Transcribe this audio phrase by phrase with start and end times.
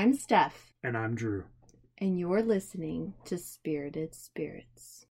[0.00, 1.44] I'm Steph, And I'm Drew.
[1.98, 5.04] and you're listening to Spirited Spirits.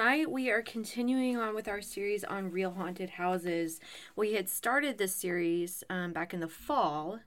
[0.00, 3.80] Tonight we are continuing on with our series on real haunted houses.
[4.16, 7.20] We had started this series um, back in the fall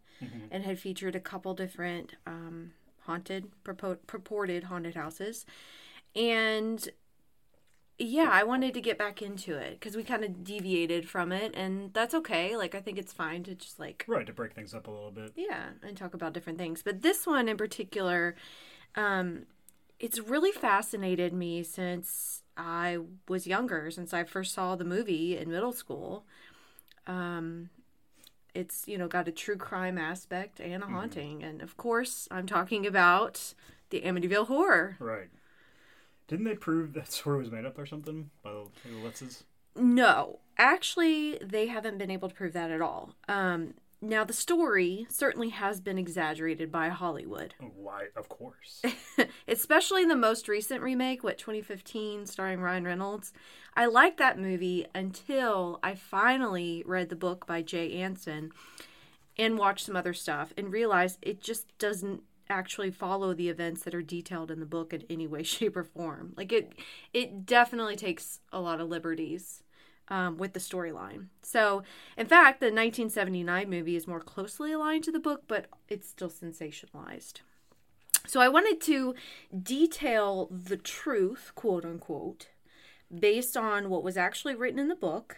[0.50, 5.46] and had featured a couple different um, haunted, purpo- purported haunted houses.
[6.16, 6.90] And
[8.00, 11.54] yeah, I wanted to get back into it because we kind of deviated from it,
[11.54, 12.58] and that's okay.
[12.58, 15.12] Like, I think it's fine to just like Right, to break things up a little
[15.12, 15.34] bit.
[15.36, 16.82] yeah, and talk about different things.
[16.82, 18.36] But this one in particular,
[18.96, 19.44] um,
[20.00, 25.50] it's really fascinated me since I was younger, since I first saw the movie in
[25.50, 26.26] middle school.
[27.08, 27.70] Um,
[28.54, 32.46] it's you know got a true crime aspect and a haunting, and of course I'm
[32.46, 33.54] talking about
[33.90, 34.98] the Amityville Horror.
[35.00, 35.30] Right.
[36.28, 39.44] Didn't they prove that story was made up or something by the, the Lutzes?
[39.76, 43.16] No, actually, they haven't been able to prove that at all.
[43.28, 47.56] Um, now the story certainly has been exaggerated by Hollywood.
[47.62, 48.82] Oh, why, of course.
[49.48, 53.34] especially the most recent remake, what 2015, starring Ryan Reynolds.
[53.76, 58.52] I liked that movie until I finally read the book by Jay Anson
[59.38, 63.96] and watched some other stuff and realized it just doesn't actually follow the events that
[63.96, 66.34] are detailed in the book in any way, shape, or form.
[66.36, 66.74] Like it,
[67.14, 69.63] it definitely takes a lot of liberties.
[70.10, 71.28] Um, with the storyline.
[71.44, 71.82] So,
[72.18, 76.30] in fact, the 1979 movie is more closely aligned to the book, but it's still
[76.30, 77.40] sensationalized.
[78.26, 79.16] So I wanted to
[79.62, 82.48] detail the truth, quote unquote,
[83.14, 85.38] based on what was actually written in the book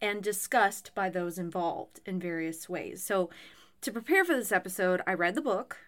[0.00, 3.02] and discussed by those involved in various ways.
[3.04, 3.30] So
[3.80, 5.78] to prepare for this episode, I read the book,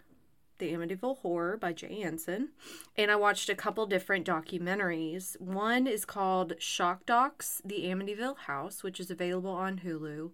[0.57, 2.49] The Amityville Horror by Jay Anson,
[2.95, 5.39] and I watched a couple different documentaries.
[5.39, 10.31] One is called Shock Docs, The Amityville House, which is available on Hulu.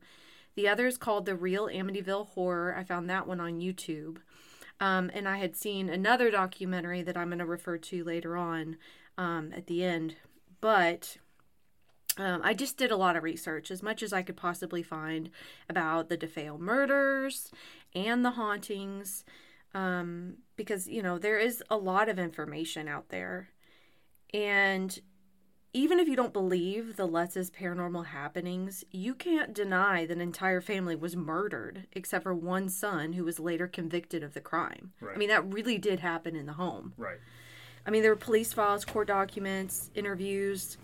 [0.56, 2.76] The other is called The Real Amityville Horror.
[2.78, 4.18] I found that one on YouTube.
[4.80, 8.78] Um, and I had seen another documentary that I'm going to refer to later on
[9.18, 10.16] um, at the end.
[10.62, 11.18] But
[12.18, 15.30] um, I just did a lot of research, as much as I could possibly find
[15.70, 17.52] about the DeFeo murders
[17.96, 19.24] and the hauntings,
[19.74, 23.50] um, because, you know, there is a lot of information out there.
[24.34, 25.00] And
[25.74, 30.62] even if you don't believe the Lutz's paranormal happenings, you can't deny that an entire
[30.62, 34.94] family was murdered, except for one son who was later convicted of the crime.
[35.02, 35.16] Right.
[35.16, 36.94] I mean, that really did happen in the home.
[36.98, 37.18] right.
[37.86, 40.78] I mean, there were police files, court documents, interviews.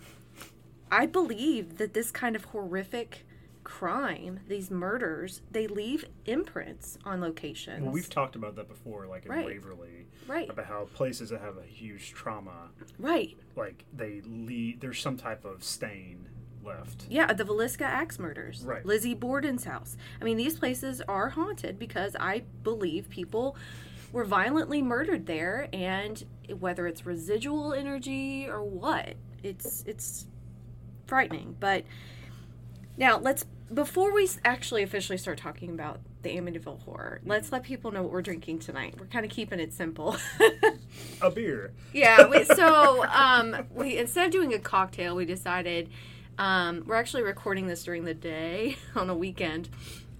[0.91, 3.25] I believe that this kind of horrific
[3.69, 7.83] crime, these murders, they leave imprints on locations.
[7.83, 9.45] Well, we've talked about that before, like in Right.
[9.45, 13.37] Waverly, right, about how places that have a huge trauma, right.
[13.55, 16.27] like they leave, there's some type of stain
[16.65, 17.05] left.
[17.11, 18.63] Yeah, the Villisca axe murders.
[18.65, 18.83] Right.
[18.83, 19.97] Lizzie Borden's house.
[20.19, 23.55] I mean, these places are haunted because I believe people
[24.11, 26.23] were violently murdered there, and
[26.59, 29.13] whether it's residual energy or what,
[29.43, 30.25] it's it's
[31.05, 31.55] frightening.
[31.59, 31.83] But
[32.97, 37.91] now let's before we actually officially start talking about the Amityville horror, let's let people
[37.91, 38.95] know what we're drinking tonight.
[38.99, 40.17] We're kind of keeping it simple.
[41.21, 41.71] A beer.
[41.93, 42.27] Yeah.
[42.27, 45.89] We, so um, we instead of doing a cocktail, we decided
[46.37, 49.69] um, we're actually recording this during the day on a weekend.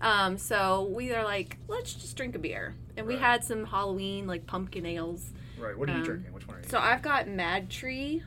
[0.01, 3.22] Um, so we are like, let's just drink a beer, and we Right.
[3.23, 5.31] had some Halloween like pumpkin ales.
[5.59, 5.78] Right.
[5.78, 6.34] What are you Um, drinking?
[6.34, 6.69] Which one are you?
[6.69, 8.23] So I've got MadTree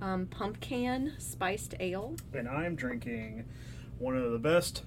[0.00, 2.14] um, pumpkin spiced ale.
[2.34, 3.44] and I'm drinking
[4.02, 4.82] one of the best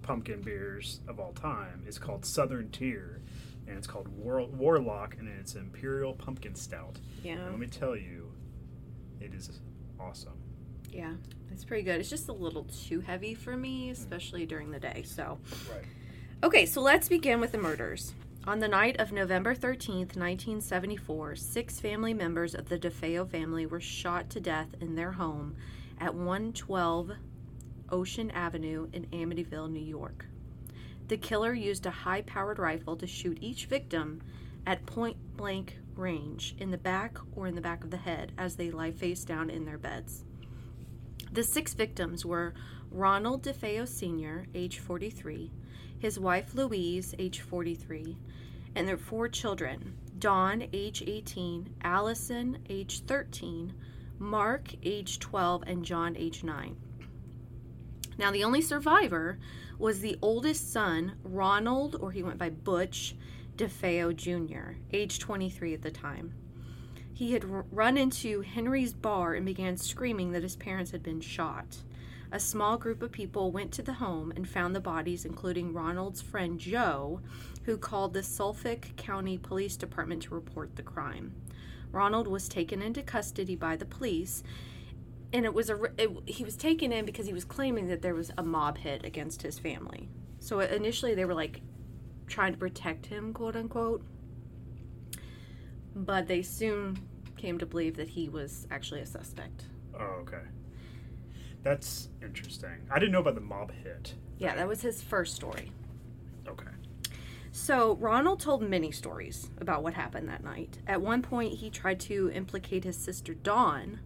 [0.00, 1.82] pumpkin beers of all time.
[1.86, 3.20] It's called Southern Tier,
[3.68, 6.98] and it's called War- Warlock, and it's Imperial Pumpkin Stout.
[7.22, 8.32] Yeah, And let me tell you,
[9.20, 9.60] it is
[10.00, 10.38] awesome.
[10.90, 11.12] yeah,
[11.52, 12.00] it's pretty good.
[12.00, 13.92] It's just a little too heavy for me, mm.
[13.92, 15.02] especially during the day.
[15.04, 15.38] So.
[15.70, 15.84] Right.
[16.42, 18.14] Okay, so let's begin with the murders.
[18.46, 23.80] On the night of November 13th, 1974, six family members of the DeFeo family were
[23.80, 25.56] shot to death in their home
[26.00, 27.12] at 112
[27.90, 30.26] Ocean Avenue in Amityville, New York.
[31.08, 34.22] The killer used a high powered rifle to shoot each victim
[34.66, 38.56] at point blank range in the back or in the back of the head as
[38.56, 40.24] they lie face down in their beds.
[41.32, 42.54] The six victims were
[42.90, 45.50] Ronald DeFeo Sr., age 43,
[45.98, 48.16] his wife Louise, age 43,
[48.74, 53.72] and their four children Dawn, age 18, Allison, age 13,
[54.18, 56.76] Mark, age 12, and John, age 9.
[58.18, 59.38] Now, the only survivor
[59.78, 63.14] was the oldest son, Ronald, or he went by Butch
[63.56, 66.34] DeFeo Jr., age 23 at the time.
[67.12, 71.78] He had run into Henry's bar and began screaming that his parents had been shot.
[72.32, 76.22] A small group of people went to the home and found the bodies, including Ronald's
[76.22, 77.20] friend Joe,
[77.64, 81.34] who called the Suffolk County Police Department to report the crime.
[81.92, 84.42] Ronald was taken into custody by the police,
[85.32, 88.14] and it was a it, he was taken in because he was claiming that there
[88.14, 90.08] was a mob hit against his family.
[90.40, 91.60] So initially they were like
[92.26, 94.02] trying to protect him, quote unquote,
[95.94, 96.98] but they soon
[97.36, 99.64] came to believe that he was actually a suspect.
[99.98, 100.42] Oh, okay.
[101.62, 102.88] That's interesting.
[102.90, 104.14] I didn't know about the mob hit.
[104.38, 105.72] Yeah, that was his first story.
[106.48, 106.64] Okay.
[107.52, 110.78] So, Ronald told many stories about what happened that night.
[110.86, 114.00] At one point, he tried to implicate his sister Dawn,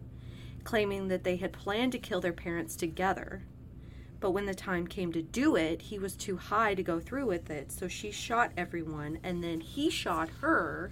[0.65, 3.43] claiming that they had planned to kill their parents together.
[4.19, 7.27] But when the time came to do it, he was too high to go through
[7.27, 10.91] with it, so she shot everyone, and then he shot her,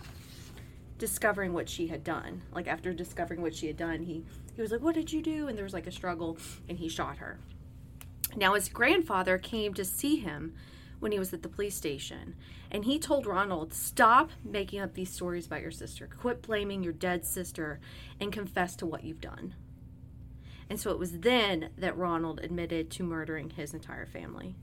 [0.97, 2.43] discovering what she had done.
[2.53, 4.23] Like, after discovering what she had done, he,
[4.55, 5.47] he was like, What did you do?
[5.47, 6.37] And there was like a struggle,
[6.69, 7.39] and he shot her.
[8.35, 10.53] Now, his grandfather came to see him
[10.99, 12.35] when he was at the police station,
[12.71, 16.07] and he told Ronald, Stop making up these stories about your sister.
[16.07, 17.79] Quit blaming your dead sister
[18.19, 19.55] and confess to what you've done.
[20.69, 24.55] And so it was then that Ronald admitted to murdering his entire family.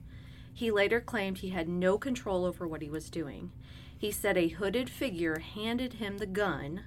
[0.53, 3.51] He later claimed he had no control over what he was doing.
[3.97, 6.83] He said a hooded figure handed him the gun,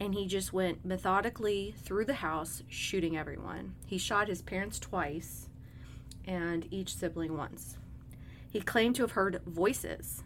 [0.00, 3.74] and he just went methodically through the house shooting everyone.
[3.86, 5.48] He shot his parents twice
[6.26, 7.78] and each sibling once.
[8.50, 10.22] He claimed to have heard voices,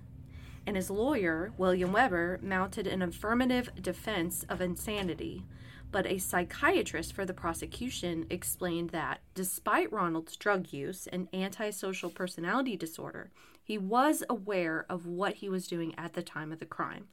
[0.67, 5.45] and his lawyer, William Weber, mounted an affirmative defense of insanity.
[5.93, 12.77] But a psychiatrist for the prosecution explained that, despite Ronald's drug use and antisocial personality
[12.77, 13.31] disorder,
[13.63, 17.09] he was aware of what he was doing at the time of the crime.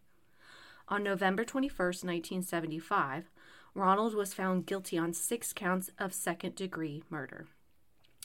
[0.87, 3.29] On November 21st, 1975,
[3.75, 7.47] Ronald was found guilty on six counts of second degree murder.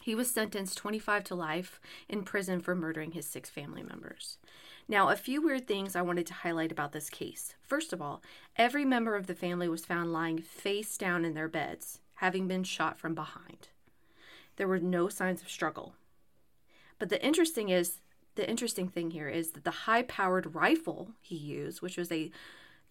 [0.02, 4.38] He was sentenced 25 to life in prison for murdering his six family members.
[4.86, 7.54] Now, a few weird things I wanted to highlight about this case.
[7.62, 8.22] First of all,
[8.56, 12.64] every member of the family was found lying face down in their beds, having been
[12.64, 13.68] shot from behind.
[14.56, 15.94] There were no signs of struggle.
[16.98, 18.00] But the interesting is
[18.36, 22.30] the interesting thing here is that the high-powered rifle he used, which was a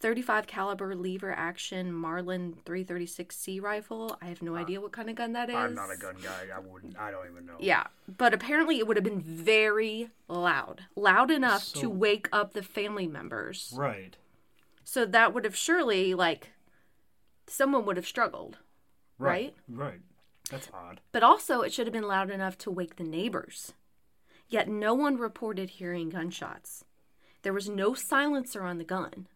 [0.03, 4.17] 35 caliber lever action Marlin 336C rifle.
[4.21, 4.59] I have no ah.
[4.59, 5.55] idea what kind of gun that is.
[5.55, 6.47] I'm not a gun guy.
[6.53, 6.99] I wouldn't.
[6.99, 7.53] I don't even know.
[7.57, 7.85] Yeah,
[8.17, 12.61] but apparently it would have been very loud, loud enough So- to wake up the
[12.61, 13.73] family members.
[13.77, 14.17] Right.
[14.83, 16.51] So that would have surely like
[17.47, 18.57] someone would have struggled,
[19.17, 19.55] right?
[19.69, 20.01] Right.
[20.51, 20.99] That's odd.
[21.13, 23.71] But also it should have been loud enough to wake the neighbors.
[24.49, 26.83] Yet no one reported hearing gunshots.
[27.43, 29.27] There was no silencer on the gun.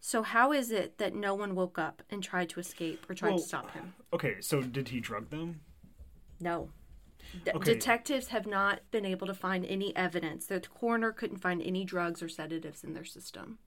[0.00, 3.30] So how is it that no one woke up and tried to escape or tried
[3.30, 3.94] Well, to stop him?
[4.12, 5.60] Okay, so did he drug them?
[6.40, 6.70] No.
[7.46, 7.74] Okay.
[7.74, 10.46] Detectives have not been able to find any evidence.
[10.46, 13.58] The coroner couldn't find any drugs or sedatives in their system.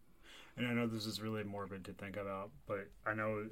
[0.57, 3.47] And I know this is really morbid to think about, but I know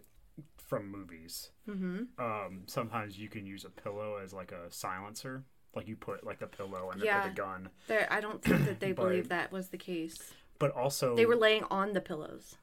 [0.58, 5.44] from movies, hmm um, sometimes you can use a pillow as like a silencer.
[5.76, 7.22] Like you put like the pillow and Yeah.
[7.22, 7.70] put the gun.
[8.10, 10.34] I don't think that they But- believe that was the case.
[10.58, 12.58] But also, They were laying on the pillows.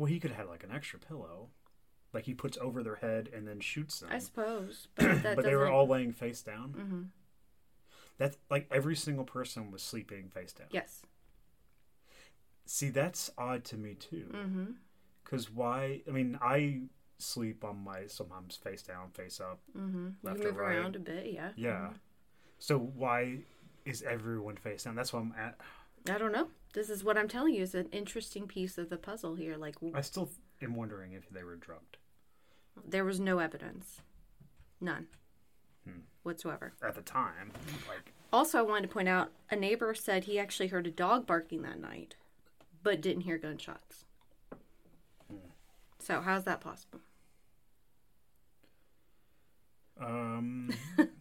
[0.00, 1.48] Well, he could have had like an extra pillow,
[2.14, 4.08] like he puts over their head and then shoots them.
[4.10, 6.72] I suppose, but that but they were all laying face down.
[6.72, 7.06] Mhm.
[8.16, 10.68] That's like every single person was sleeping face down.
[10.70, 11.02] Yes.
[12.64, 14.30] See, that's odd to me too.
[14.32, 14.64] Mm-hmm.
[15.22, 16.00] Because why?
[16.08, 16.84] I mean, I
[17.18, 19.60] sleep on my sometimes face down, face up.
[19.76, 20.06] Mm-hmm.
[20.06, 20.76] You Left or move right.
[20.76, 21.50] around a bit, yeah.
[21.56, 21.90] Yeah.
[22.58, 23.40] So why
[23.84, 24.94] is everyone face down?
[24.94, 25.58] That's what I'm at.
[26.08, 26.48] I don't know.
[26.72, 29.56] This is what I'm telling you is an interesting piece of the puzzle here.
[29.56, 30.30] Like I still
[30.62, 31.96] am wondering if they were drugged
[32.86, 34.00] there was no evidence,
[34.80, 35.06] none
[35.84, 36.00] Hmm.
[36.22, 36.72] whatsoever.
[36.82, 37.50] at the time.
[37.88, 41.26] Like, Also, I wanted to point out a neighbor said he actually heard a dog
[41.26, 42.14] barking that night,
[42.82, 44.04] but didn't hear gunshots.
[45.98, 47.00] So how's that possible?
[50.00, 50.70] um,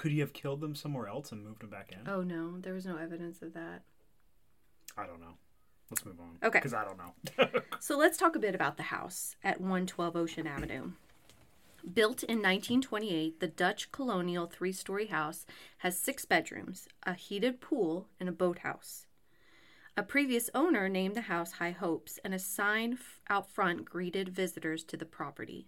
[0.00, 2.10] Could he have killed them somewhere else and moved them back in?
[2.10, 3.82] Oh no, there was no evidence of that.
[4.96, 5.34] I don't know.
[5.90, 6.38] Let's move on.
[6.42, 6.58] Okay.
[6.58, 7.60] Because I don't know.
[7.80, 10.92] So let's talk a bit about the house at 112 Ocean Avenue.
[11.92, 15.44] Built in 1928, the Dutch colonial three story house
[15.78, 19.04] has six bedrooms, a heated pool, and a boathouse.
[19.98, 24.82] A previous owner named the house High Hopes, and a sign out front greeted visitors
[24.84, 25.66] to the property.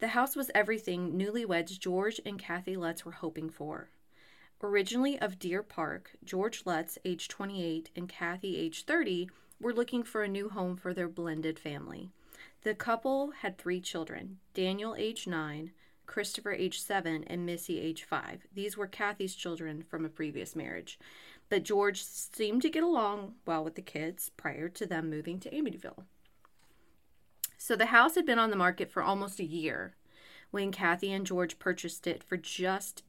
[0.00, 3.90] The house was everything newlyweds George and Kathy Lutz were hoping for.
[4.62, 9.28] Originally of Deer Park, George Lutz, age 28, and Kathy, age 30,
[9.60, 12.10] were looking for a new home for their blended family.
[12.62, 15.72] The couple had three children Daniel, age 9,
[16.06, 18.46] Christopher, age 7, and Missy, age 5.
[18.54, 20.98] These were Kathy's children from a previous marriage.
[21.48, 25.50] But George seemed to get along well with the kids prior to them moving to
[25.50, 26.04] Amityville.
[27.58, 29.94] So the house had been on the market for almost a year
[30.50, 33.02] when Kathy and George purchased it for just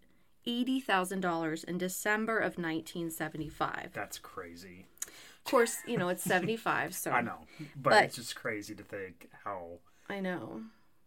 [0.45, 3.91] $80,000 in December of 1975.
[3.93, 4.87] That's crazy.
[5.07, 7.45] Of course, you know, it's 75, so I know.
[7.75, 9.79] But, But- it's just crazy to think how
[10.09, 10.63] I know.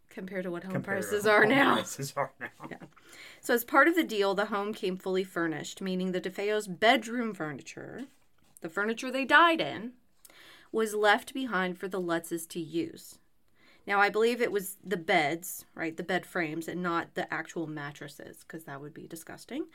[0.08, 1.74] Compared to what home prices are home now.
[1.76, 2.48] Prices are now.
[2.70, 2.76] Yeah.
[3.40, 7.32] So, as part of the deal, the home came fully furnished, meaning the DeFeo's bedroom
[7.32, 8.04] furniture,
[8.60, 9.92] the furniture they died in,
[10.70, 13.18] was left behind for the Lutzes to use.
[13.86, 17.66] Now, I believe it was the beds, right, the bed frames, and not the actual
[17.66, 19.66] mattresses, because that would be disgusting.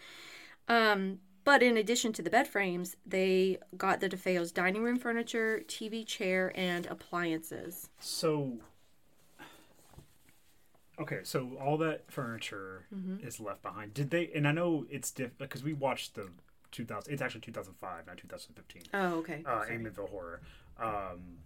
[0.68, 5.62] Um, but in addition to the bed frames, they got the DeFeo's dining room furniture,
[5.68, 7.90] TV chair, and appliances.
[8.00, 8.58] So,
[11.00, 13.26] okay, so all that furniture Mm-hmm.
[13.28, 13.94] is left behind.
[13.94, 14.30] Did they?
[14.34, 16.30] And I know it's different because we watched the
[16.72, 17.12] 2000.
[17.12, 18.82] It's actually 2005, not 2015.
[18.94, 19.44] Oh, okay.
[19.46, 19.66] Uh.
[19.70, 20.42] Amityville Horror,
[20.80, 21.38] um,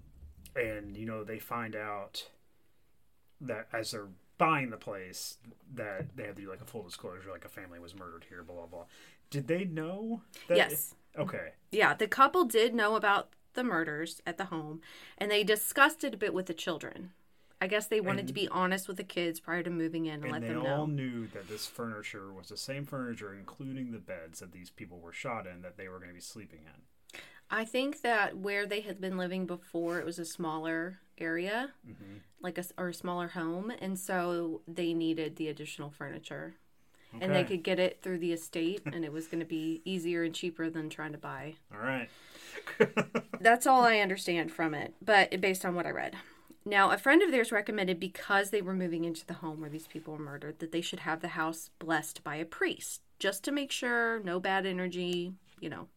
[0.55, 2.27] and you know they find out
[3.41, 4.07] that as they're
[4.37, 5.37] buying the place
[5.75, 8.43] that they have to do like a full disclosure, like a family was murdered here,
[8.43, 8.85] blah blah blah.
[9.29, 10.21] Did they know?
[10.47, 10.95] That Yes.
[11.17, 11.51] Okay.
[11.71, 14.81] Yeah, the couple did know about the murders at the home,
[15.17, 17.11] and they discussed it a bit with the children.
[17.63, 20.23] I guess they wanted to be honest with the kids prior to moving in and,
[20.23, 20.93] And let they them all know.
[20.93, 25.13] knew that this furniture was the same furniture, including the beds that these people were
[25.13, 26.81] shot in, that they were going to be sleeping in.
[27.51, 32.17] I think that where they had been living before, it was a smaller area, Mm-hmm.
[32.41, 36.55] like a or a smaller home, and so they needed the additional furniture.
[37.19, 40.23] And they could get it through the estate, and it was going to be easier
[40.23, 41.55] and cheaper than trying to buy.
[41.73, 42.09] All right.
[43.41, 46.15] That's all I understand from it, but based on what I read.
[46.63, 49.87] Now, a friend of theirs recommended because they were moving into the home where these
[49.87, 53.51] people were murdered that they should have the house blessed by a priest, just to
[53.51, 55.87] make sure no bad energy, you know.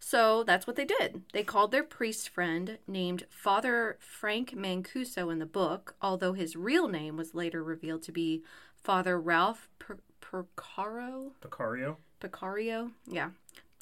[0.00, 1.22] So that's what they did.
[1.32, 6.88] They called their priest friend, named Father Frank Mancuso in the book, although his real
[6.88, 8.42] name was later revealed to be
[8.74, 11.32] Father Ralph per- Percaro.
[11.42, 11.96] Picario.
[12.20, 12.92] Picario.
[13.06, 13.30] Yeah,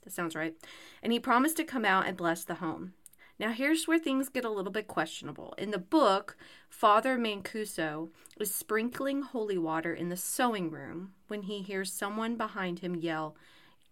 [0.04, 0.54] that sounds right.
[1.02, 2.94] And he promised to come out and bless the home.
[3.38, 5.54] Now, here's where things get a little bit questionable.
[5.56, 6.37] In the book,
[6.68, 8.08] Father Mancuso
[8.40, 13.37] is sprinkling holy water in the sewing room when he hears someone behind him yell,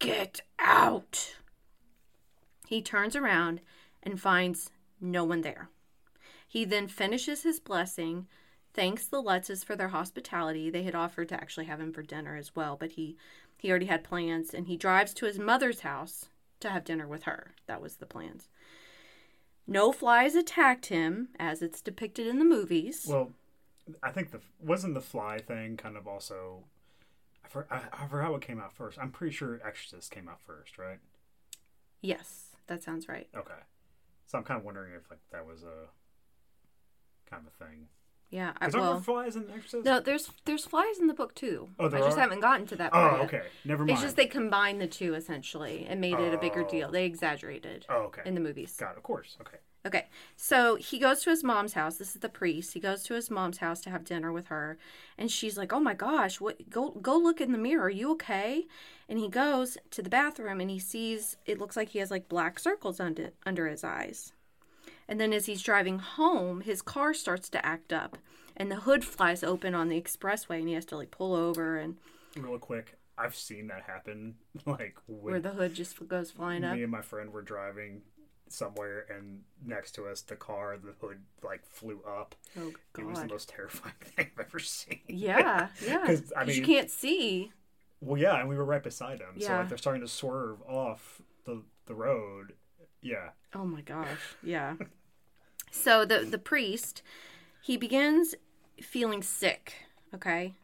[0.01, 1.37] Get out!
[2.67, 3.61] He turns around
[4.03, 4.71] and finds
[5.01, 5.69] no one there.
[6.47, 8.27] He then finishes his blessing,
[8.73, 10.71] thanks the Lutzes for their hospitality.
[10.71, 13.17] They had offered to actually have him for dinner as well, but he
[13.59, 16.29] he already had plans and he drives to his mother's house
[16.61, 17.53] to have dinner with her.
[17.67, 18.49] That was the plans.
[19.67, 23.07] No flies attacked him as it's depicted in the movies.
[23.09, 23.33] Well,
[24.03, 26.65] I think the wasn't the fly thing kind of also.
[27.45, 28.99] I, for, I, I forgot what came out first.
[28.99, 30.99] I'm pretty sure Exorcist came out first, right?
[32.03, 33.29] yes, that sounds right.
[33.37, 33.53] Okay.
[34.27, 35.89] So I'm kind of wondering if like that was a
[37.31, 37.87] kind of a thing.
[38.29, 39.85] Yeah, I, Is there well, flies in Exorcist?
[39.85, 41.69] no, there's there's flies in the book too.
[41.79, 42.21] Oh, there I just are?
[42.23, 43.25] haven't gotten to that Oh, part yet.
[43.27, 43.43] okay.
[43.65, 43.91] Never mind.
[43.93, 46.69] It's just they combined the two essentially and made it a bigger Oh.
[46.69, 46.91] deal.
[46.91, 48.23] They exaggerated Oh, okay.
[48.25, 48.77] in the movies.
[48.77, 48.97] Got it.
[48.97, 49.37] Of course.
[49.41, 49.59] Okay.
[49.87, 51.97] Okay, so he goes to his mom's house.
[51.97, 52.75] This is the priest.
[52.75, 54.79] He goes to his mom's house to have dinner with her,
[55.17, 56.69] and she's like, "Oh my gosh, what?
[56.69, 57.85] Go go look in the mirror.
[57.85, 58.67] Are you okay?"
[59.09, 62.29] And he goes to the bathroom and he sees it looks like he has like
[62.29, 64.33] black circles under under his eyes.
[65.07, 68.19] And then as he's driving home, his car starts to act up,
[68.57, 71.79] and the hood flies open on the expressway, and he has to like pull over,
[71.79, 71.97] and
[72.37, 74.35] Real quick, I've seen that happen.
[74.67, 76.75] Like where the hood just goes flying up.
[76.75, 78.03] me and my friend were driving
[78.49, 82.35] somewhere, and next to us, the car, the hood like flew up.
[82.59, 85.01] Oh It was the most terrifying thing I've ever seen.
[85.09, 85.99] Yeah, yeah.
[86.07, 87.53] 'Cause, I 'Cause you mean- can't see.
[88.01, 91.23] Well, yeah, and we were right beside them, so like they're starting to swerve off
[91.45, 92.53] the the road.
[93.01, 93.31] Yeah.
[93.55, 94.37] Oh my gosh.
[94.43, 94.75] Yeah.
[95.71, 97.03] so the the priest,
[97.63, 98.35] he begins
[98.83, 99.73] feeling sick,
[100.15, 100.55] okay?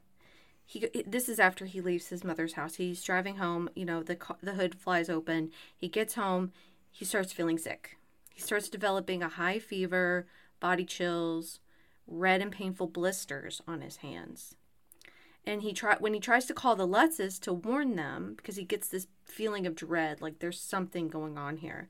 [0.64, 2.76] he this is after he leaves his mother's house.
[2.76, 3.68] He's driving home.
[3.74, 5.50] You know, the the hood flies open.
[5.76, 6.52] He gets home.
[6.92, 7.96] He starts feeling sick.
[8.30, 10.26] He starts developing a high fever,
[10.60, 11.58] body chills,
[12.06, 14.54] red and painful blisters on his hands.
[15.44, 18.64] And he try when he tries to call the Lutzes to warn them because he
[18.64, 21.88] gets this feeling of dread, like there's something going on here.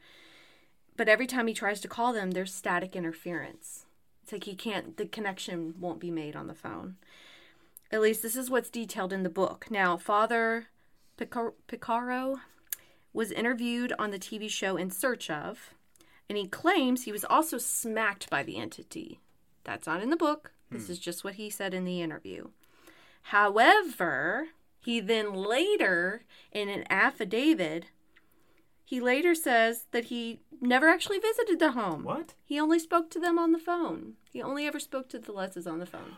[0.96, 3.86] But every time he tries to call them, there's static interference.
[4.22, 6.96] It's like he can't, the connection won't be made on the phone.
[7.90, 9.66] At least this is what's detailed in the book.
[9.70, 10.68] Now, Father
[11.18, 12.40] Picar- Picaro
[13.12, 15.74] was interviewed on the TV show In Search of,
[16.28, 19.20] and he claims he was also smacked by the entity.
[19.64, 20.52] That's not in the book.
[20.70, 20.92] This hmm.
[20.92, 22.48] is just what he said in the interview.
[23.26, 24.48] However,
[24.80, 27.86] he then later, in an affidavit,
[28.84, 32.04] he later says that he never actually visited the home.
[32.04, 32.34] What?
[32.44, 34.14] He only spoke to them on the phone.
[34.30, 36.16] He only ever spoke to the Lutzes on the phone.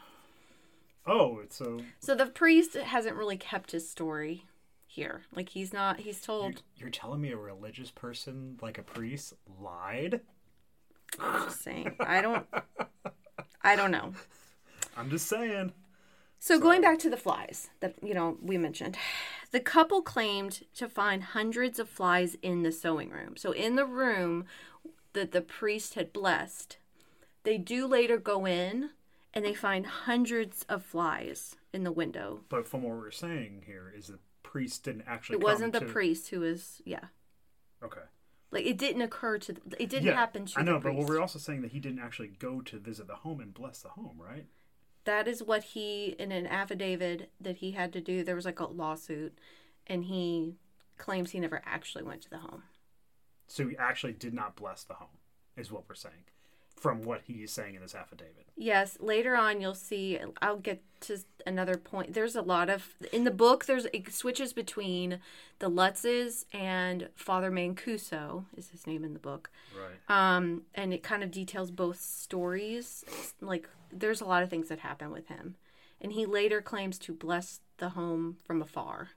[1.07, 4.47] Oh, it's so So the priest hasn't really kept his story
[4.95, 5.23] here.
[5.35, 6.01] Like he's not.
[6.01, 6.63] He's you're, told.
[6.77, 10.21] you're telling me a religious person like a priest lied?
[11.19, 11.97] I'm just saying.
[12.01, 12.47] I don't.
[13.63, 14.13] I don't know.
[14.97, 15.73] I'm just saying.
[16.39, 18.97] So going back to the flies that you know we mentioned,
[19.51, 23.37] the couple claimed to find hundreds of flies in the sewing room.
[23.37, 24.45] So in the room
[25.15, 26.77] that the priest had blessed,
[27.45, 28.91] they do later go in
[29.33, 32.41] and they find hundreds of flies in the window.
[32.49, 35.39] But from what we're saying here is the priest didn't actually.
[35.39, 37.07] It wasn't the to- priest who was yeah.
[37.83, 38.03] Okay.
[38.53, 41.09] Like it didn't occur to it didn't yeah, happen to I know, the but priest.
[41.09, 43.91] we're also saying that he didn't actually go to visit the home and bless the
[43.91, 44.47] home, right?
[45.07, 48.59] that is what he in an affidavit that he had to do there was like
[48.61, 49.37] a lawsuit
[49.87, 50.55] and he
[50.97, 52.63] claims he never actually went to the home
[53.49, 55.19] So he actually did not bless the home,
[55.59, 56.25] is what we're saying,
[56.77, 58.47] from what he is saying in this affidavit.
[58.57, 63.25] yes later on you'll see i'll get to another point there's a lot of in
[63.25, 65.19] the book there's it switches between
[65.61, 70.37] the lutzes and father mancuso is his name in the book Right.
[70.37, 73.05] um and it kind of details both stories
[73.41, 75.57] like there's a lot of things that happen with him
[76.01, 79.11] and he later claims to bless the home from afar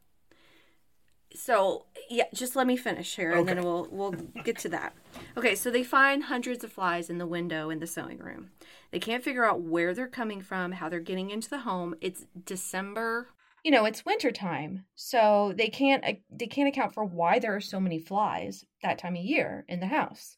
[1.33, 4.11] so yeah just let me finish here and then we'll we'll
[4.43, 4.93] get to that.
[5.35, 8.51] Okay so they find hundreds of flies in the window in the sewing room.
[8.91, 11.95] They can't figure out where they're coming from how they're getting into the home.
[12.01, 13.29] It's december
[13.63, 17.61] you know it's wintertime so they can't uh, they can't account for why there are
[17.61, 20.37] so many flies that time of year in the house.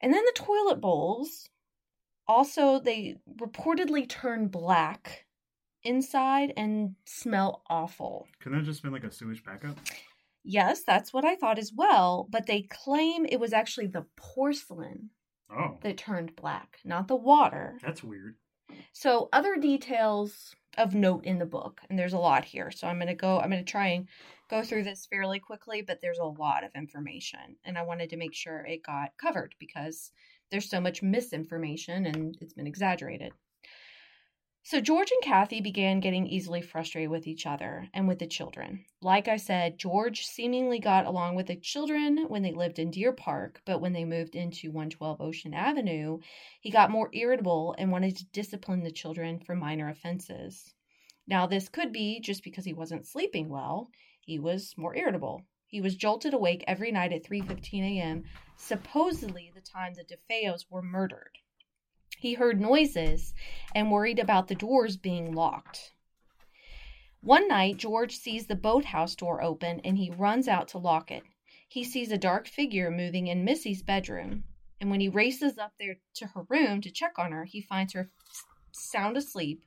[0.00, 1.48] And then the toilet bowls
[2.26, 5.26] also they reportedly turn black
[5.82, 8.26] inside and smell awful.
[8.40, 9.76] Couldn't that just been like a sewage backup?
[10.44, 15.10] Yes, that's what I thought as well, but they claim it was actually the porcelain
[15.50, 17.78] Oh, that turned black, not the water.
[17.82, 18.36] that's weird.
[18.92, 22.70] So, other details of note in the book, and there's a lot here.
[22.70, 24.06] So, I'm going to go, I'm going to try and
[24.50, 28.16] go through this fairly quickly, but there's a lot of information, and I wanted to
[28.18, 30.12] make sure it got covered because
[30.50, 33.32] there's so much misinformation and it's been exaggerated.
[34.70, 38.84] So, George and Kathy began getting easily frustrated with each other and with the children.
[39.00, 43.14] Like I said, George seemingly got along with the children when they lived in Deer
[43.14, 46.18] Park, but when they moved into 112 Ocean Avenue,
[46.60, 50.74] he got more irritable and wanted to discipline the children for minor offenses.
[51.26, 53.88] Now, this could be just because he wasn't sleeping well.
[54.20, 55.46] He was more irritable.
[55.66, 58.24] He was jolted awake every night at 3:15 a.m.,
[58.58, 61.38] supposedly the time the DeFeos were murdered.
[62.18, 63.32] He heard noises
[63.74, 65.92] and worried about the doors being locked.
[67.20, 71.22] One night, George sees the boathouse door open and he runs out to lock it.
[71.68, 74.44] He sees a dark figure moving in Missy's bedroom,
[74.80, 77.92] and when he races up there to her room to check on her, he finds
[77.92, 78.10] her
[78.72, 79.62] sound asleep,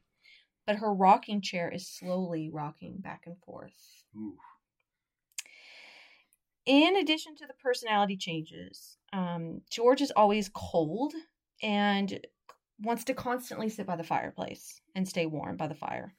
[0.65, 4.03] but her rocking chair is slowly rocking back and forth.
[4.17, 4.37] Ooh.
[6.65, 11.13] In addition to the personality changes, um, George is always cold
[11.61, 12.19] and
[12.81, 16.13] wants to constantly sit by the fireplace and stay warm by the fire.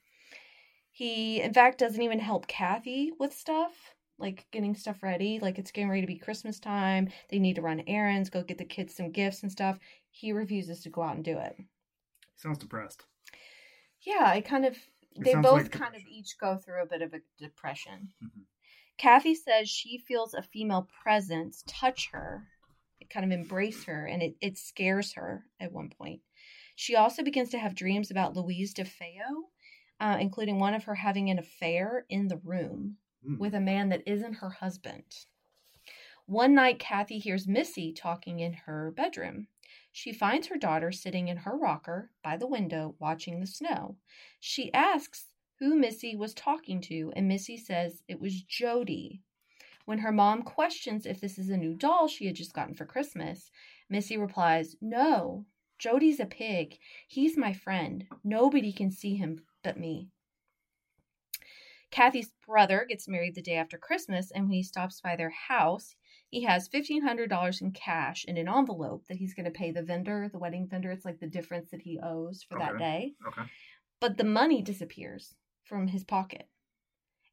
[0.90, 3.72] He, in fact, doesn't even help Kathy with stuff,
[4.18, 5.38] like getting stuff ready.
[5.40, 7.08] Like it's getting ready to be Christmas time.
[7.30, 9.78] They need to run errands, go get the kids some gifts and stuff.
[10.10, 11.56] He refuses to go out and do it.
[12.36, 13.04] Sounds depressed.
[14.02, 14.76] Yeah, I kind of,
[15.16, 18.12] It they both like kind of each go through a bit of a depression.
[18.22, 18.44] Mhm.
[18.98, 22.46] Kathy says she feels a female presence touch her,
[23.10, 26.20] kind of embrace her, and it, it scares her at one point.
[26.74, 29.50] She also begins to have dreams about Louise DeFeo,
[30.00, 33.38] uh, including one of her having an affair in the room Hmm.
[33.38, 35.26] with a man that isn't her husband.
[36.26, 39.48] One night, Kathy hears Missy talking in her bedroom.
[39.92, 43.96] She finds her daughter sitting in her rocker by the window watching the snow.
[44.40, 49.22] She asks who Missy was talking to, and Missy says it was Jody.
[49.84, 52.86] When her mom questions if this is a new doll she had just gotten for
[52.86, 53.50] Christmas,
[53.88, 55.46] Missy replies, No,
[55.82, 56.78] Jody's a pig.
[57.08, 58.04] He's my friend.
[58.22, 60.10] Nobody can see him but me.
[61.90, 65.96] Kathy's brother gets married the day after Christmas, and when he stops by their house,
[66.28, 70.30] he has $1,500 in cash in an envelope that he's going to pay the vendor,
[70.30, 70.92] the wedding vendor.
[70.92, 73.14] It's like the difference that he owes for that day.
[73.26, 73.42] Okay.
[74.00, 76.46] But the money disappears from his pocket.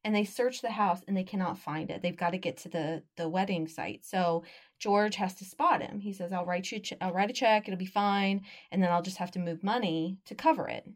[0.04, 2.02] And they search the house and they cannot find it.
[2.02, 4.06] They've got to get to the, the wedding site.
[4.06, 4.44] So
[4.80, 6.00] George has to spot him.
[6.00, 9.02] He says, I'll write you I'll write a check, it'll be fine, and then I'll
[9.02, 10.90] just have to move money to cover it.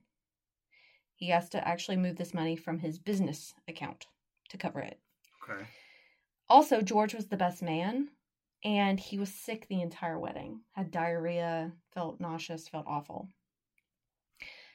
[1.15, 4.07] He has to actually move this money from his business account
[4.49, 4.99] to cover it.
[5.43, 5.65] Okay.
[6.49, 8.09] Also, George was the best man,
[8.63, 10.61] and he was sick the entire wedding.
[10.71, 13.27] Had diarrhea, felt nauseous, felt awful.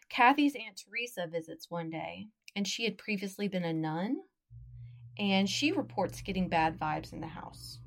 [0.08, 4.18] Kathy's Aunt Teresa visits one day, and she had previously been a nun,
[5.18, 7.78] and she reports getting bad vibes in the house.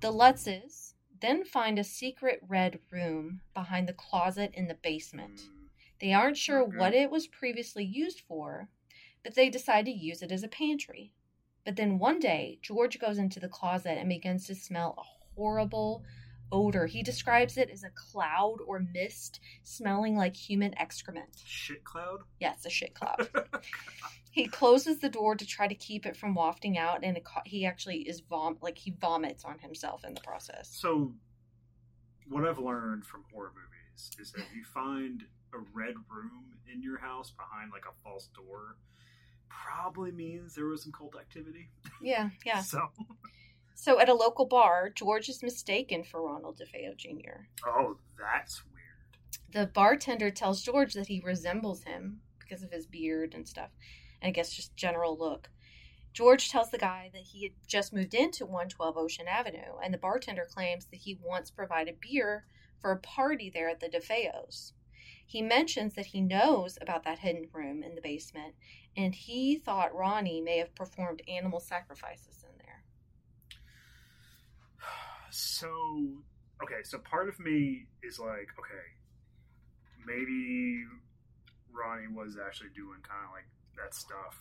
[0.00, 5.40] The Lutzes then find a secret red room behind the closet in the basement.
[5.40, 5.68] Mm,
[6.00, 6.76] They aren't sure Okay.
[6.76, 8.68] what it was previously used for,
[9.24, 11.12] but they decide to use it as a pantry.
[11.64, 15.02] But then one day, George goes into the closet and begins to smell a
[15.34, 16.04] horrible
[16.52, 16.86] odor.
[16.86, 21.42] He describes it as a cloud or mist smelling like human excrement.
[21.44, 22.20] Shit cloud.
[22.40, 23.28] Yes, a shit cloud.
[24.30, 27.66] he closes the door to try to keep it from wafting out, and ca- he
[27.66, 30.68] actually is vom like he vomits on himself in the process.
[30.72, 31.14] So,
[32.28, 35.22] what I've learned from horror movies is that if you find
[35.54, 38.76] a red room in your house behind like a false door,
[39.48, 41.70] probably means there was some cult activity.
[42.02, 42.60] Yeah, yeah.
[42.62, 42.90] So,
[43.78, 47.44] So at a local bar, George is mistaken for Ronald DeFeo Jr.
[47.66, 48.96] oh, that's weird.
[49.52, 53.68] The bartender tells George that he resembles him because of his beard and stuff,
[54.22, 55.50] and I guess just general look.
[56.14, 59.98] George tells the guy that he had just moved into 112 Ocean Avenue, and the
[59.98, 62.46] bartender claims that he once provided beer
[62.80, 64.72] for a party there at the DeFeos.
[65.26, 68.54] He mentions that he knows about that hidden room in the basement,
[68.96, 72.45] and he thought Ronnie may have performed animal sacrifices.
[75.36, 75.68] So,
[76.62, 78.86] okay, so part of me is like, okay,
[80.06, 80.84] maybe
[81.70, 83.44] Ronnie was actually doing kind of like
[83.76, 84.38] that stuff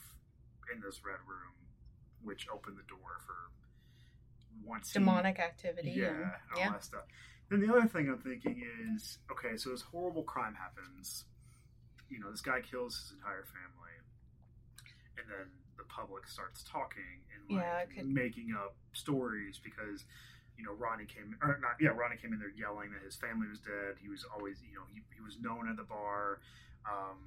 [0.74, 1.52] in this red room,
[2.24, 3.36] which opened the door for
[4.66, 5.92] once he- Demonic activity.
[5.92, 6.72] yeah, and- all yeah.
[6.72, 7.04] that stuff.
[7.50, 8.64] Then the other thing I'm thinking
[8.96, 11.26] is, okay, so this horrible crime happens.
[12.10, 13.96] You know, this guy kills his entire family,
[15.18, 20.06] and then the public starts talking and like Yeah, making up stories because
[20.58, 23.48] you know Ronnie came or not, yeah, Ronnie came in there yelling that his family
[23.48, 23.96] was dead.
[24.02, 26.40] He was always, you know, he, he was known at the bar.
[26.86, 27.18] Um,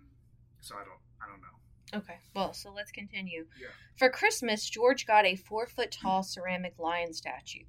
[0.60, 1.58] so I don't, I don't know.
[1.94, 3.46] Okay, well, so let's continue.
[3.60, 3.68] Yeah.
[3.96, 7.64] For Christmas, George got a four foot tall ceramic lion statue.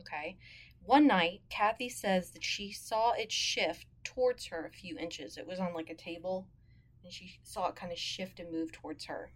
[0.00, 0.36] Okay.
[0.84, 5.38] One night, Kathy says that she saw it shift towards her a few inches.
[5.38, 6.46] It was on like a table,
[7.02, 9.30] and she saw it kind of shift and move towards her.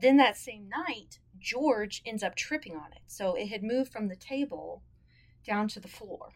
[0.00, 3.02] Then that same night, George ends up tripping on it.
[3.06, 4.82] So it had moved from the table
[5.44, 6.30] down to the floor.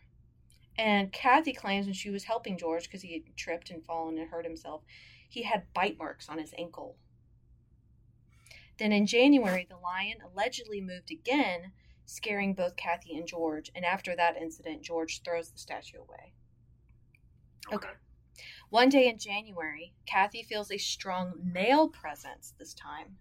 [0.77, 4.29] And Kathy claims when she was helping George because he had tripped and fallen and
[4.29, 4.83] hurt himself,
[5.29, 6.97] he had bite marks on his ankle.
[8.79, 11.73] Then in January, the lion allegedly moved again,
[12.07, 13.71] scaring both Kathy and George.
[13.75, 16.33] And after that incident, George throws the statue away.
[17.73, 17.91] Okay.
[18.69, 23.19] One day in January, Kathy feels a strong male presence this time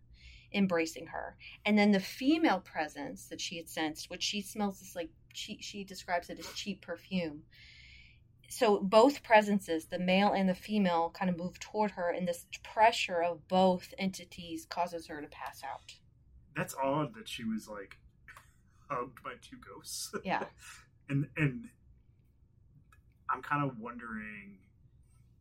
[0.53, 1.35] embracing her.
[1.65, 5.57] And then the female presence that she had sensed, which she smells this like she
[5.61, 7.43] she describes it as cheap perfume.
[8.49, 12.45] So both presences, the male and the female, kind of move toward her, and this
[12.63, 15.93] pressure of both entities causes her to pass out.
[16.55, 17.97] That's odd that she was like
[18.89, 20.13] hugged by two ghosts.
[20.23, 20.43] Yeah.
[21.09, 21.69] and and
[23.29, 24.59] I'm kind of wondering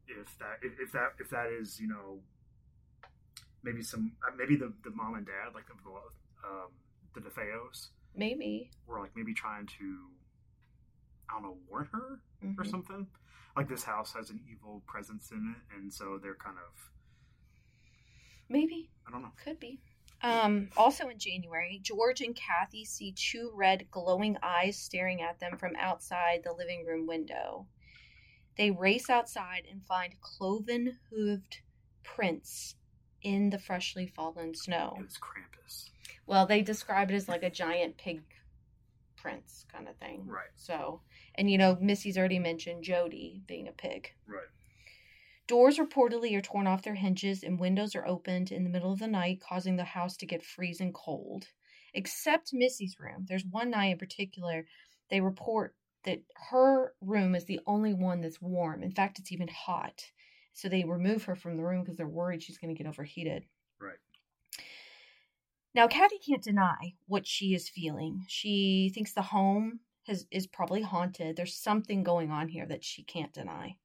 [0.08, 2.20] if that if, if that if that is you know
[3.62, 5.90] maybe some uh, maybe the the mom and dad like the
[6.48, 6.70] um,
[7.14, 8.70] the DeFeos Maybe.
[8.86, 10.08] were like maybe trying to
[11.28, 12.70] I don't know warn her or Mhm.
[12.70, 13.06] something
[13.56, 16.90] like this house has an evil presence in it and so they're kind of
[18.48, 18.90] Maybe.
[19.06, 19.80] I don't know Could be.
[20.20, 25.56] Um, also in January, George and Kathy see two red glowing eyes staring at them
[25.58, 27.66] from outside the living room window.
[28.56, 31.60] They race outside and find cloven hooved
[32.04, 32.76] prints
[33.22, 34.96] in the freshly fallen snow.
[34.98, 35.90] it was Krampus
[36.32, 38.22] Well, they describe it as like a giant pig
[39.16, 40.24] prints kind of thing.
[40.26, 41.02] right So,
[41.34, 44.14] and you know, Missy's already mentioned Jody being a pig.
[44.26, 44.48] right
[45.46, 48.98] Doors reportedly are torn off their hinges and windows are opened in the middle of
[48.98, 51.48] the night, causing the house to get freezing cold.
[51.92, 53.26] Except Missy's room.
[53.28, 54.64] There's one night in particular,
[55.10, 58.82] they report that her room is the only one that's warm.
[58.82, 60.02] In fact, it's even hot.
[60.54, 63.44] So they remove her from the room because they're worried she's going to get overheated.
[63.78, 63.98] Right.
[65.74, 68.24] Now, Kathy can't deny what she is feeling.
[68.28, 71.36] She thinks the home has, is probably haunted.
[71.36, 73.76] There's something going on here that she can't deny.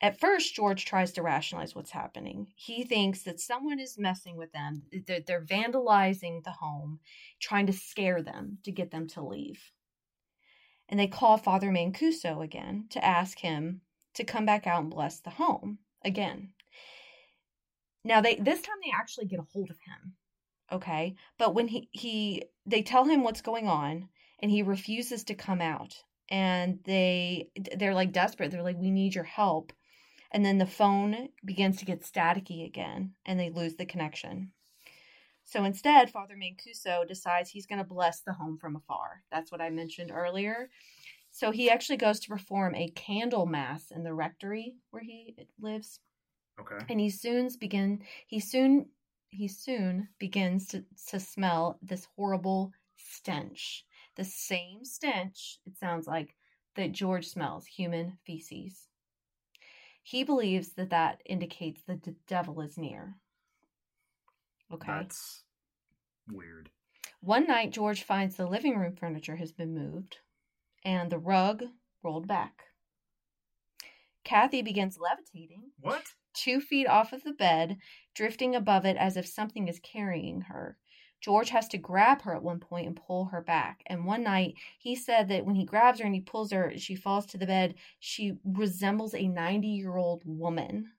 [0.00, 2.52] At first, George tries to rationalize what's happening.
[2.54, 7.00] He thinks that someone is messing with them, that they're vandalizing the home,
[7.40, 9.72] trying to scare them to get them to leave.
[10.88, 13.82] And they call Father Mancuso again to ask him
[14.14, 16.52] to come back out and bless the home again.
[18.04, 20.14] Now they this time they actually get a hold of him.
[20.72, 21.14] Okay?
[21.38, 24.08] But when he he they tell him what's going on
[24.40, 28.50] and he refuses to come out and they they're like desperate.
[28.50, 29.72] They're like we need your help.
[30.30, 34.52] And then the phone begins to get staticky again and they lose the connection.
[35.44, 39.22] So instead, Father Mancuso decides he's going to bless the home from afar.
[39.32, 40.68] That's what I mentioned earlier.
[41.30, 46.00] So he actually goes to perform a candle mass in the rectory where he lives.
[46.60, 46.84] Okay.
[46.90, 48.86] And he soon begin he soon
[49.30, 53.84] he soon begins to, to smell this horrible stench.
[54.16, 56.34] The same stench, it sounds like,
[56.76, 58.88] that George smells, human feces.
[60.02, 63.16] He believes that that indicates that the devil is near.
[64.72, 64.92] Okay.
[64.92, 65.44] That's
[66.30, 66.70] weird.
[67.20, 70.18] One night, George finds the living room furniture has been moved
[70.84, 71.64] and the rug
[72.02, 72.64] rolled back.
[74.24, 76.14] Kathy begins levitating What?
[76.38, 77.78] Two feet off of the bed,
[78.14, 80.76] drifting above it as if something is carrying her.
[81.20, 83.82] George has to grab her at one point and pull her back.
[83.86, 86.94] And one night, he said that when he grabs her and he pulls her, she
[86.94, 87.74] falls to the bed.
[87.98, 90.92] She resembles a 90 year old woman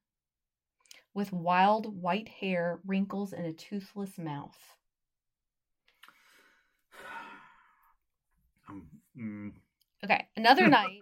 [1.13, 4.57] with wild white hair, wrinkles, and a toothless mouth.
[8.69, 9.51] Um, mm,
[10.03, 11.01] Okay, another night,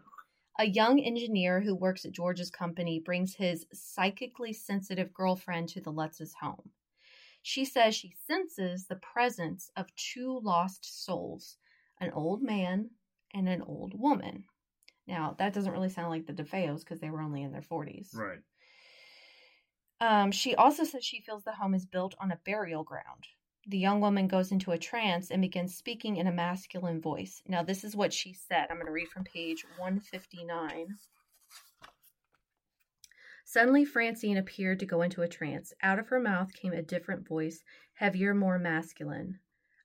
[0.58, 5.92] a young engineer who works at George's company brings his psychically sensitive girlfriend to the
[5.92, 6.72] Lutz's home.
[7.42, 11.58] She says she senses the presence of two lost souls
[12.00, 12.92] an old man
[13.34, 14.44] and an old woman.
[15.08, 18.16] Now, that doesn't really sound like the DeFeos because they were only in their 40s.
[18.16, 18.40] right.
[20.00, 23.26] Um, she also says she feels the home is built on a burial ground.
[23.70, 27.42] The young woman goes into a trance and begins speaking in a masculine voice.
[27.46, 28.68] Now, this is what she said.
[28.70, 30.96] I'm going to read from page 159.
[33.44, 35.74] Suddenly, Francine appeared to go into a trance.
[35.82, 37.62] Out of her mouth came a different voice,
[37.96, 39.40] heavier, more masculine.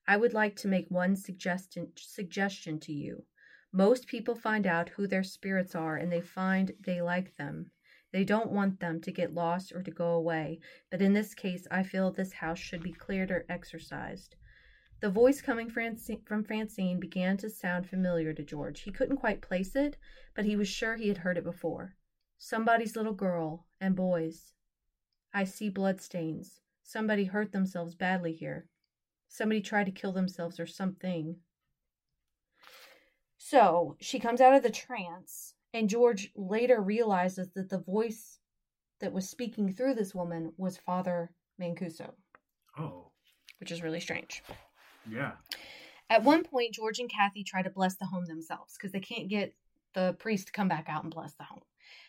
[0.07, 3.25] I would like to make one suggestion suggestion to you.
[3.73, 7.73] Most people find out who their spirits are and they find they like them.
[8.12, 11.66] They don't want them to get lost or to go away, but in this case,
[11.70, 14.37] I feel this house should be cleared or exorcised.
[15.01, 18.83] The voice coming from Francine began to sound familiar to George.
[18.83, 19.96] He couldn't quite place it,
[20.35, 21.96] but he was sure he had heard it before.
[22.38, 24.55] Somebody's little girl and boys.
[25.35, 26.61] I see bloodstains.
[26.83, 28.68] Somebody hurt themselves badly here.
[29.29, 31.37] Somebody tried to kill themselves or something.
[33.38, 38.38] So she comes out of the trance, and George later realizes that the voice
[39.00, 41.30] that was speaking through this woman was Father
[41.61, 42.12] Mancuso,
[42.78, 43.11] Oh,
[43.61, 44.42] which is really strange.
[45.08, 45.32] yeah.
[46.11, 49.28] At one point, George and Kathy try to bless the home themselves because they can't
[49.28, 49.54] get
[49.94, 51.62] the priest to come back out and bless the home.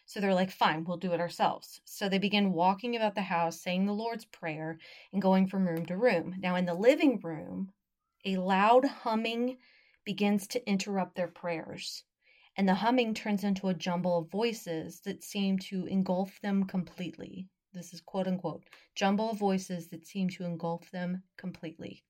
[0.05, 1.79] So they're like, fine, we'll do it ourselves.
[1.85, 4.77] So they begin walking about the house, saying the Lord's Prayer,
[5.11, 6.35] and going from room to room.
[6.39, 7.71] Now, in the living room,
[8.25, 9.57] a loud humming
[10.03, 12.03] begins to interrupt their prayers.
[12.55, 17.47] And the humming turns into a jumble of voices that seem to engulf them completely.
[17.73, 18.63] This is quote unquote,
[18.95, 22.03] jumble of voices that seem to engulf them completely.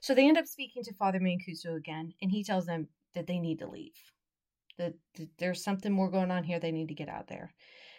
[0.00, 3.38] So they end up speaking to Father Mancuso again, and he tells them that they
[3.38, 3.98] need to leave.
[4.78, 6.60] That, that there's something more going on here.
[6.60, 7.52] They need to get out there.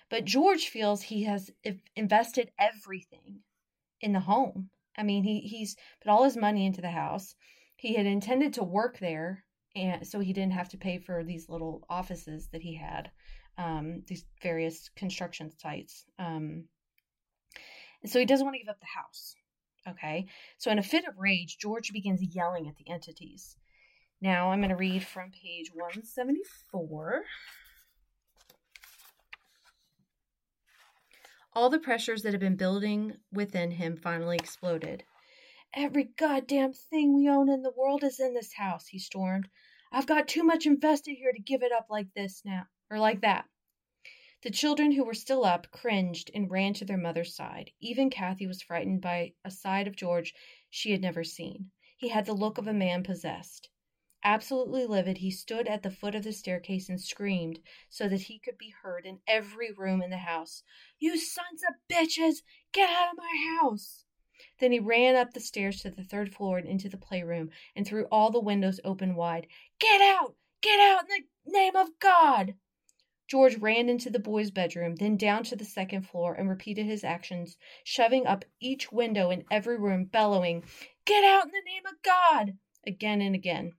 [0.09, 1.51] But George feels he has
[1.95, 3.41] invested everything
[4.01, 4.69] in the home.
[4.97, 7.35] I mean, he he's put all his money into the house.
[7.75, 9.43] He had intended to work there,
[9.75, 13.11] and so he didn't have to pay for these little offices that he had,
[13.57, 16.05] um, these various construction sites.
[16.17, 16.65] Um,
[18.01, 19.35] and so he doesn't want to give up the house.
[19.87, 20.27] Okay.
[20.57, 23.57] So, in a fit of rage, George begins yelling at the entities.
[24.21, 27.23] Now, I'm going to read from page 174.
[31.53, 35.03] All the pressures that had been building within him finally exploded.
[35.75, 39.49] Every goddamn thing we own in the world is in this house, he stormed.
[39.91, 43.21] I've got too much invested here to give it up like this now, or like
[43.21, 43.47] that.
[44.41, 47.71] The children who were still up cringed and ran to their mother's side.
[47.79, 50.33] Even Kathy was frightened by a side of George
[50.69, 51.71] she had never seen.
[51.97, 53.69] He had the look of a man possessed.
[54.23, 58.39] Absolutely livid, he stood at the foot of the staircase and screamed so that he
[58.39, 60.63] could be heard in every room in the house.
[60.97, 62.41] You sons of bitches!
[62.71, 64.05] Get out of my house!
[64.59, 67.87] Then he ran up the stairs to the third floor and into the playroom and
[67.87, 69.47] threw all the windows open wide.
[69.79, 70.35] Get out!
[70.61, 72.55] Get out in the name of God!
[73.29, 77.03] George ran into the boy's bedroom, then down to the second floor and repeated his
[77.03, 80.63] actions, shoving up each window in every room, bellowing,
[81.05, 82.57] Get out in the name of God!
[82.85, 83.73] again and again.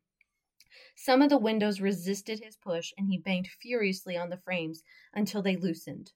[0.95, 5.43] Some of the windows resisted his push, and he banged furiously on the frames until
[5.43, 6.13] they loosened.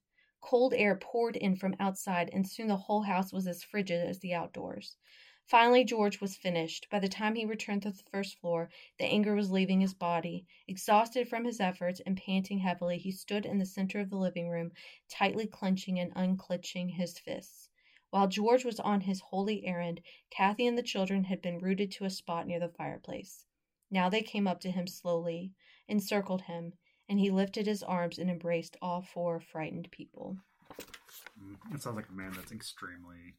[0.47, 4.19] Cold air poured in from outside, and soon the whole house was as frigid as
[4.19, 4.99] the outdoors.
[5.47, 6.87] Finally, George was finished.
[6.91, 10.45] By the time he returned to the first floor, the anger was leaving his body.
[10.69, 14.51] Exhausted from his efforts and panting heavily, he stood in the center of the living
[14.51, 14.73] room,
[15.09, 17.71] tightly clenching and unclenching his fists.
[18.11, 22.05] While George was on his holy errand, Kathy and the children had been rooted to
[22.05, 23.47] a spot near the fireplace.
[23.91, 25.53] Now they came up to him slowly,
[25.89, 26.75] encircled him,
[27.09, 30.37] and he lifted his arms and embraced all four frightened people.
[31.73, 33.35] It sounds like a man that's extremely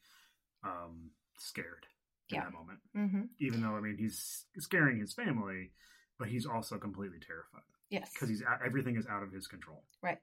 [0.63, 1.86] um, scared
[2.30, 2.43] in Yeah.
[2.45, 2.80] that moment.
[2.95, 3.21] Mm-hmm.
[3.39, 5.71] Even though, I mean, he's scaring his family,
[6.19, 8.12] but he's also completely terrified Yes.
[8.13, 9.84] because he's everything is out of his control.
[10.01, 10.19] Right.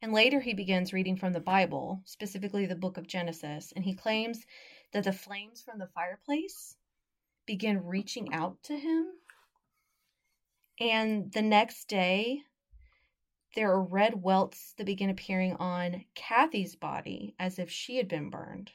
[0.00, 3.94] And later he begins reading from the Bible, specifically the book of Genesis, and he
[3.94, 4.44] claims
[4.92, 6.76] that the flames from the fireplace
[7.46, 9.06] begin reaching out to him.
[10.80, 12.42] And the next day,
[13.58, 18.30] there are red welts that begin appearing on Kathy's body as if she had been
[18.30, 18.70] burned.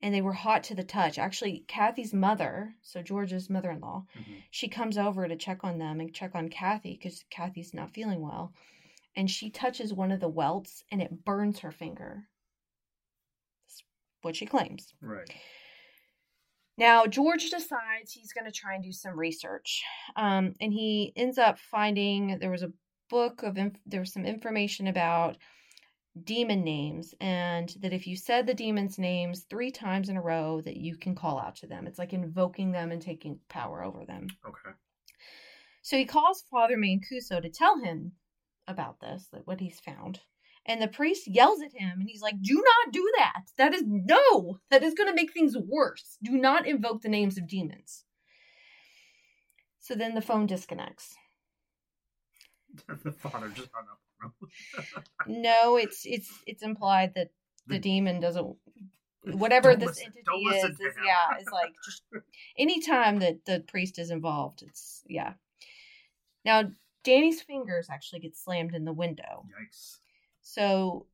[0.00, 1.18] And they were hot to the touch.
[1.18, 4.42] Actually, Kathy's mother, so George's mother in law, Mhm.
[4.50, 8.22] she comes over to check on them and check on Kathy because Kathy's not feeling
[8.22, 8.54] well.
[9.14, 12.26] And she touches one of the welts and it burns her finger.
[13.66, 13.84] That's
[14.22, 14.94] what she claims.
[15.02, 15.30] Right.
[16.78, 19.84] Now, George decides he's going to try and do some research.
[20.16, 22.72] Um, and he ends up finding there was a
[23.10, 25.36] book of, inf- there was some information about
[26.24, 30.60] demon names and that if you said the demon's names three times in a row
[30.60, 34.04] that you can call out to them it's like invoking them and taking power over
[34.04, 34.74] them Okay.
[35.82, 38.12] so he calls Father Mancuso to tell him
[38.70, 40.20] about this, that what he's found.
[40.66, 43.42] And the priest yells at him and he's like, Do not do that.
[43.56, 46.16] That is no, that is going to make things worse.
[46.22, 48.04] Do not invoke the names of demons.
[49.80, 51.14] So then the phone disconnects.
[53.04, 54.32] the father just hung up.
[55.26, 57.30] No, it's it's it's implied that
[57.66, 58.56] the demon doesn't
[59.24, 62.02] whatever Don't this listen- entity is, is yeah, it's like just
[62.58, 65.34] anytime that the priest is involved, it's yeah.
[66.44, 66.70] Now
[67.04, 69.44] Danny's fingers actually get slammed in the window.
[69.46, 69.98] Yikes.
[70.42, 71.06] So,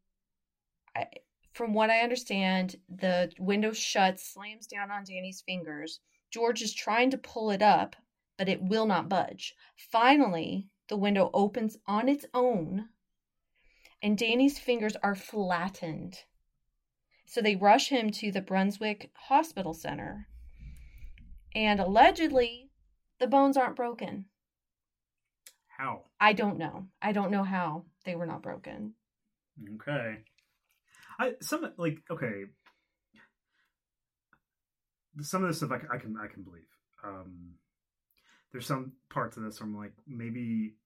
[0.97, 1.07] I,
[1.53, 6.01] from what I understand, the window shuts, slams down on Danny's fingers.
[6.31, 7.97] George is trying to pull it up,
[8.37, 9.55] but it will not budge.
[9.77, 12.89] Finally, the window opens on its own,
[14.03, 16.19] and Danny's fingers are flattened.
[17.27, 20.29] So they rush him to the Brunswick Hospital Center.
[21.55, 22.71] And allegedly,
[23.19, 24.27] the bones aren't broken.
[25.67, 26.03] How?
[26.21, 26.87] I don't know.
[27.03, 28.95] I don't know how they were not broken.
[29.75, 30.19] Okay.
[31.19, 32.45] I some like okay.
[35.21, 36.63] Some of this stuff I, can- I can I can believe.
[37.03, 37.55] Um,
[38.57, 40.77] there's some parts of this where I'm like maybe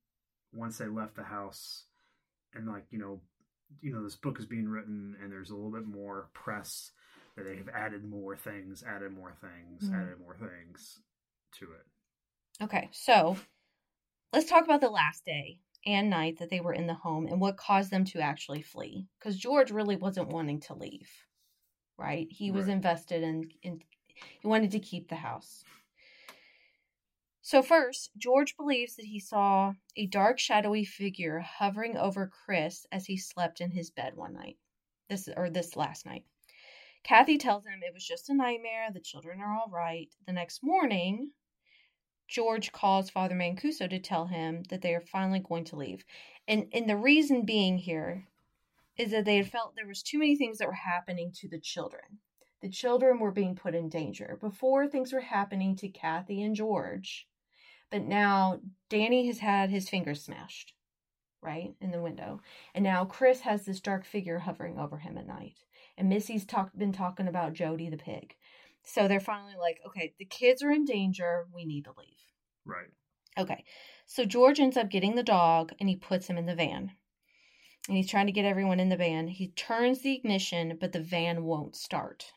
[0.53, 1.85] once they left the house
[2.53, 3.21] and like you know
[3.81, 6.91] you know this book is being written and there's a little bit more press
[7.37, 9.95] that they have added more things, added more things, Mhm.
[9.95, 10.99] added more things
[11.53, 11.87] to it.
[12.61, 13.37] Okay, so
[14.33, 17.41] let's talk about the last day and night that they were in the home and
[17.41, 19.07] what caused them to actually flee.
[19.21, 21.09] Because George really wasn't wanting to leave,
[21.97, 22.27] right?
[22.33, 22.75] He was Right.
[22.75, 23.81] invested in, in,
[24.41, 25.63] he wanted to keep the house.
[27.51, 33.07] So, first, George believes that he saw a dark, shadowy figure hovering over Chris as
[33.07, 34.57] he slept in his bed one night.
[35.09, 36.25] This or this last night.
[37.03, 38.93] Kathy tells him it was just a nightmare.
[38.93, 40.15] The children are all right.
[40.29, 41.33] The next morning,
[42.29, 46.05] George calls Father Mancuso to tell him that they are finally going to leave.
[46.47, 48.29] And and the reason being here
[48.97, 51.59] is that they had felt there was too many things that were happening to the
[51.59, 52.21] children.
[52.63, 54.39] The children were being put in danger.
[54.41, 57.27] Before things were happening to Kathy and George.
[57.91, 60.75] But now Danny has had his fingers smashed,
[61.43, 62.41] right, in the window.
[62.75, 65.59] And now Chris has this dark figure hovering over him at night.
[65.99, 68.35] And Missy's talk, been talking about Jody the pig.
[68.85, 71.47] So they're finally like, okay, the kids are in danger.
[71.55, 72.23] We need to leave.
[72.65, 72.91] Right.
[73.39, 73.65] Okay.
[74.07, 76.93] So George ends up getting the dog and he puts him in the van.
[77.89, 79.29] and he's trying to get everyone in the van.
[79.29, 82.33] He turns the ignition, but the van won't start.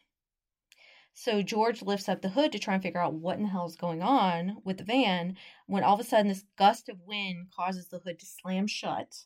[1.14, 3.68] So George lifts up the hood to try and figure out what in the hell
[3.68, 5.38] is going on with the van
[5.68, 9.26] when all of a sudden this gust of wind causes the hood to slam shut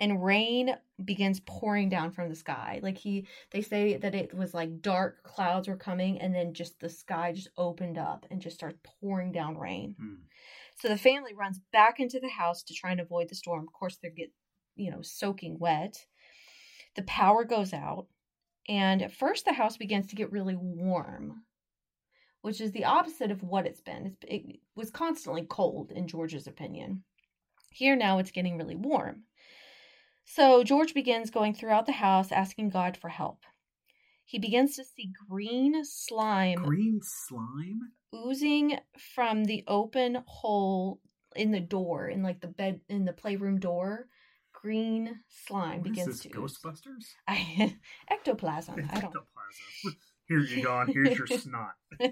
[0.00, 2.80] and rain begins pouring down from the sky.
[2.82, 6.80] Like he they say that it was like dark clouds were coming and then just
[6.80, 9.96] the sky just opened up and just started pouring down rain.
[9.98, 10.14] Hmm.
[10.80, 13.64] So the family runs back into the house to try and avoid the storm.
[13.66, 14.30] Of course they get,
[14.76, 16.06] you know, soaking wet.
[16.96, 18.06] The power goes out
[18.68, 21.42] and at first the house begins to get really warm.
[22.42, 24.06] Which is the opposite of what it's been.
[24.06, 27.02] It's, it was constantly cold, in George's opinion.
[27.70, 29.22] Here now it's getting really warm.
[30.26, 33.44] So George begins going throughout the house asking God for help.
[34.26, 37.92] He begins to see green slime Green slime?
[38.14, 38.78] oozing
[39.14, 41.00] from the open hole
[41.36, 44.06] in the door, in like the bed, in the playroom door.
[44.64, 46.28] Green slime What is begins this, to.
[46.30, 47.12] Ghostbusters?
[47.28, 47.76] I,
[48.10, 48.76] ectoplasm.
[48.76, 49.14] I don't.
[49.14, 49.96] Ectoplasm.
[50.26, 50.86] Here you go.
[50.88, 51.74] Here's your snot.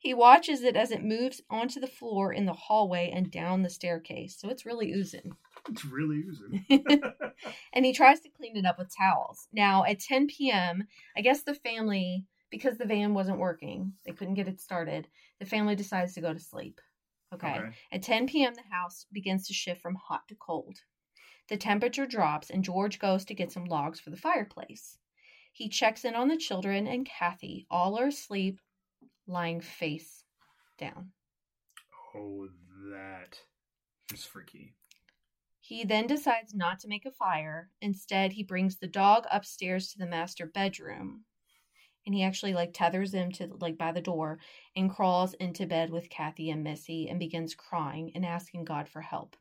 [0.00, 3.70] He watches it as it moves onto the floor in the hallway and down the
[3.70, 4.36] staircase.
[4.38, 5.32] So it's really oozing.
[5.68, 6.64] It's really oozing.
[7.72, 9.48] and he tries to clean it up with towels.
[9.52, 14.34] Now, at 10 p.m., I guess the family, because the van wasn't working, they couldn't
[14.34, 15.08] get it started,
[15.40, 16.80] the family decides to go to sleep.
[17.34, 17.58] Okay.
[17.58, 17.70] Okay.
[17.90, 20.78] At 10 p.m., the house begins to shift from hot to cold.
[21.48, 24.98] The temperature drops, and George goes to get some logs for the fireplace.
[25.52, 27.66] He checks in on the children and Kathy.
[27.70, 28.60] All are asleep,
[29.26, 30.24] lying face
[30.78, 31.12] down.
[32.14, 32.48] Oh,
[32.92, 33.40] that
[34.12, 34.74] is freaky.
[35.60, 37.70] He then decides not to make a fire.
[37.80, 41.24] Instead, he brings the dog upstairs to the master bedroom.
[42.06, 44.38] And he actually like tethers him to like by the door
[44.74, 49.02] and crawls into bed with Kathy and Missy and begins crying and asking God for
[49.02, 49.36] help.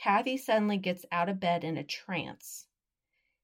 [0.00, 2.66] Kathy suddenly gets out of bed in a trance.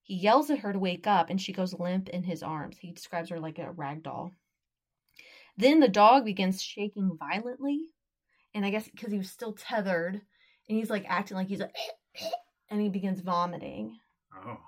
[0.03, 2.79] He yells at her to wake up and she goes limp in his arms.
[2.79, 4.33] He describes her like a rag doll.
[5.59, 7.81] Then the dog begins shaking violently.
[8.55, 11.77] And I guess because he was still tethered and he's like acting like he's like,
[12.71, 13.99] and he begins vomiting.
[14.35, 14.59] Oh.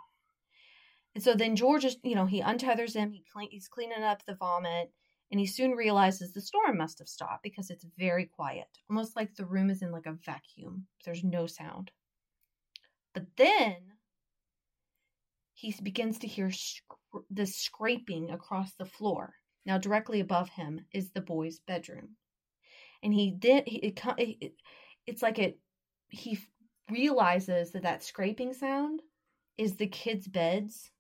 [1.15, 3.13] And so then George is, you know, he untethers him.
[3.13, 4.93] He clean, he's cleaning up the vomit,
[5.31, 9.35] and he soon realizes the storm must have stopped because it's very quiet, almost like
[9.35, 10.87] the room is in like a vacuum.
[11.05, 11.91] There's no sound.
[13.15, 13.77] But then
[15.55, 16.83] he begins to hear sc-
[17.31, 19.35] the scraping across the floor.
[19.67, 22.17] Now, directly above him is the boy's bedroom,
[23.03, 23.67] and he did.
[23.67, 24.53] He, it, it, it,
[25.07, 25.59] it's like it.
[26.09, 26.39] He
[26.91, 29.03] realizes that that scraping sound
[29.59, 30.91] is the kids' beds,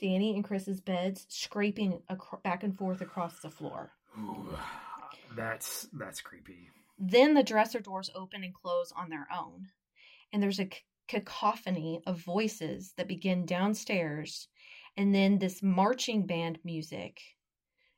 [0.00, 3.92] Danny and Chris's beds, scraping acro- back and forth across the floor.
[4.18, 4.56] Ooh,
[5.36, 6.68] that's that's creepy.
[6.98, 9.68] Then the dresser doors open and close on their own,
[10.32, 14.48] and there's a c- cacophony of voices that begin downstairs,
[14.96, 17.20] and then this marching band music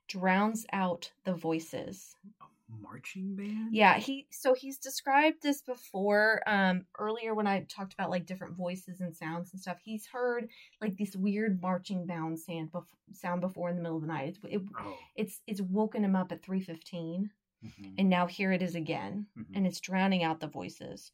[0.08, 2.14] drowns out the voices.
[2.40, 2.44] A
[2.80, 3.74] marching band?
[3.74, 8.54] Yeah, he so he's described this before um earlier when I talked about like different
[8.56, 9.78] voices and sounds and stuff.
[9.82, 10.48] He's heard
[10.80, 14.28] like this weird marching band sound bef- sound before in the middle of the night.
[14.28, 14.96] It's it, Oh.
[15.16, 17.30] it's it's woken him up at 3:15
[17.64, 19.46] mhm, and now here it is again mhm.
[19.54, 21.12] and it's drowning out the voices.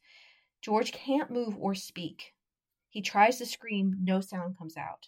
[0.61, 2.33] George can't move or speak.
[2.89, 5.07] He tries to scream, no sound comes out.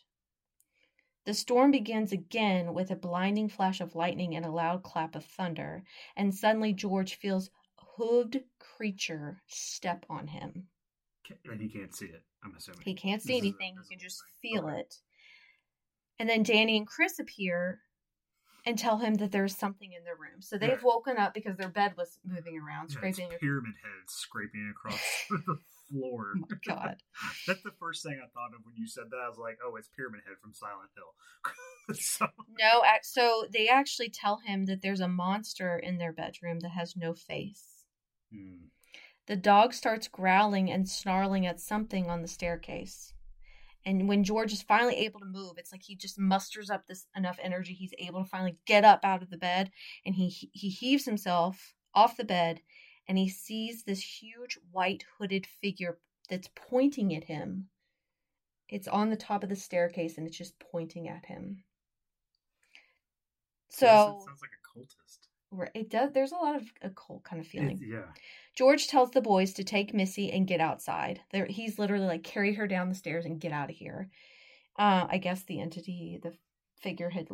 [1.26, 5.26] The storm begins again with a blinding flash of lightning and a loud clap of
[5.26, 5.84] thunder,
[6.18, 7.50] and suddenly George feels
[7.80, 10.68] a hooved creature step on him.
[11.46, 12.82] And he can't see it, I'm assuming.
[12.84, 14.52] He can't see This anything, he can just thing.
[14.52, 14.80] feel Okay.
[14.80, 14.98] it.
[16.20, 17.82] And then Danny and Chris appear
[18.66, 20.42] and tell him that there's something in the room.
[20.42, 20.84] So they've Yeah.
[20.84, 23.30] woken up because their bed was moving around, Yeah, scraping.
[23.40, 25.58] pyramid heads scraping across the
[25.94, 26.34] floor.
[26.36, 26.98] Oh my god.
[27.48, 29.22] That's the first thing I thought of when you said that.
[29.24, 31.96] I was like, oh, it's Pyramid Head from Silent Hill.
[31.96, 32.28] so,
[32.60, 36.96] No, so they actually tell him that there's a monster in their bedroom that has
[36.96, 37.86] no face.
[38.34, 38.68] hmm.
[39.26, 43.14] The dog starts growling and snarling at something on the staircase.
[43.86, 47.06] And when George is finally able to move, it's like he just musters up this
[47.16, 47.74] enough energy.
[47.74, 49.72] He's able to finally get up out of the bed
[50.06, 52.62] and he he heaves himself off the bed
[53.08, 55.98] and he sees this huge white hooded figure
[56.30, 57.70] that's pointing at him.
[58.70, 61.64] It's on the top of the staircase and it's just pointing at him.
[63.70, 65.20] Yes, So it sounds like a cultist.
[65.52, 66.12] Right, It does.
[66.14, 67.80] There's a lot of occult kind of feeling.
[67.82, 68.06] It- yeah.
[68.56, 71.22] George tells the boys to take Missy and get outside.
[71.32, 74.10] There, he's literally like carry her down the stairs and get out of here.
[74.78, 76.34] Uh, I guess the entity, the
[76.80, 77.30] figure, had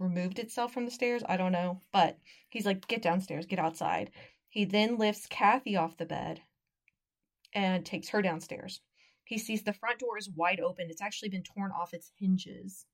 [0.00, 1.22] removed itself from the stairs.
[1.28, 4.10] I don't know, but he's like, get downstairs, get outside.
[4.58, 6.42] He then lifts Kathy off the bed
[7.54, 8.80] and takes her downstairs.
[9.22, 10.88] He sees the front door is wide open.
[10.90, 12.84] It's actually been torn off its hinges.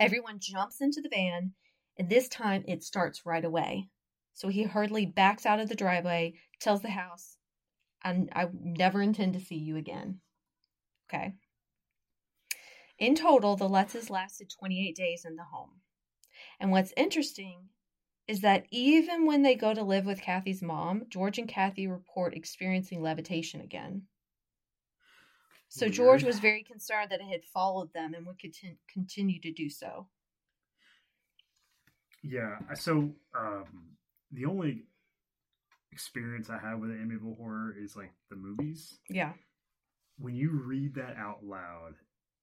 [0.00, 1.52] Everyone jumps into the van,
[1.96, 3.88] and this time it starts right away.
[4.34, 7.36] So he hurriedly backs out of the driveway, tells the house,
[8.02, 10.22] I, I never intend to see you again.
[11.08, 11.34] Okay.
[12.98, 15.82] In total, the Lutzes lasted 28 days in the home.
[16.58, 17.68] And what's interesting
[18.32, 22.34] is that even when they go to live with Kathy's mom, George and Kathy report
[22.34, 24.04] experiencing levitation again.
[25.68, 25.92] So Weird.
[25.92, 29.68] George was very concerned that it had followed them and would contin- continue to do
[29.68, 30.06] so.
[32.22, 32.56] Yeah.
[32.74, 33.66] So um,
[34.32, 34.84] the only
[35.92, 38.98] experience I have with Amityville horror is like the movies.
[39.10, 39.32] Yeah.
[40.18, 41.96] When you read that out loud,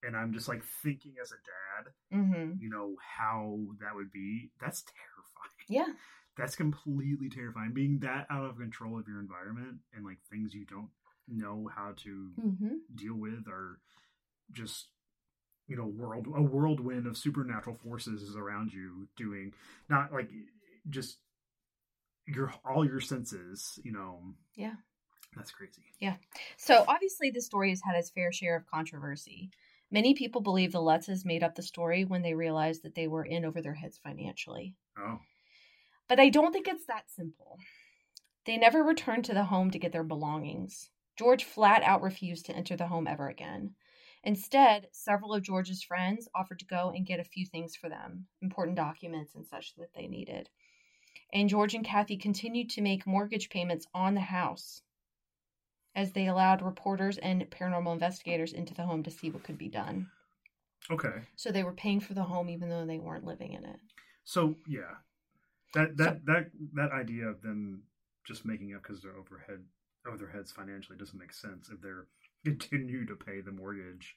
[0.03, 2.53] and I'm just like thinking as a dad, Mm-hmm.
[2.59, 4.51] you know how that would be.
[4.61, 4.83] That's
[5.67, 5.87] terrifying.
[5.87, 5.93] Yeah.
[6.37, 7.73] That's completely terrifying.
[7.73, 10.89] Being that out of control of your environment and like things you don't
[11.27, 12.75] know how to Mm-hmm.
[12.95, 13.79] deal with are
[14.51, 14.87] just
[15.67, 19.53] you know world a whirlwind of supernatural forces is around you doing
[19.89, 20.29] not like
[20.89, 21.17] just
[22.25, 24.19] your all your senses you know
[24.55, 24.73] Yeah.
[25.35, 26.15] that's crazy yeah
[26.57, 29.51] So obviously, the story has had its fair share of controversy.
[29.91, 33.25] Many people believe the Lutzes made up the story when they realized that they were
[33.25, 34.75] in over their heads financially.
[34.97, 35.19] oh
[36.09, 37.59] But I don't think it's that simple.
[38.45, 40.89] They never returned to the home to get their belongings.
[41.17, 43.75] George flat out refused to enter the home ever again.
[44.23, 48.25] Instead, several of George's friends offered to go and get a few things for them,
[48.41, 50.49] important documents and such that they needed.
[51.31, 54.81] And George and Kathy continued to make mortgage payments on the house
[55.95, 59.69] as they allowed reporters and paranormal investigators into the home to see what could be
[59.69, 60.07] done.
[60.89, 63.79] okay So they were paying for the home even though they weren't living in it.
[64.23, 64.95] so yeah
[65.73, 67.83] that that So- that that idea of them
[68.25, 69.63] just making up because they're overhead
[70.07, 72.07] over their heads financially doesn't make sense if they're
[72.45, 74.15] continue to pay the mortgage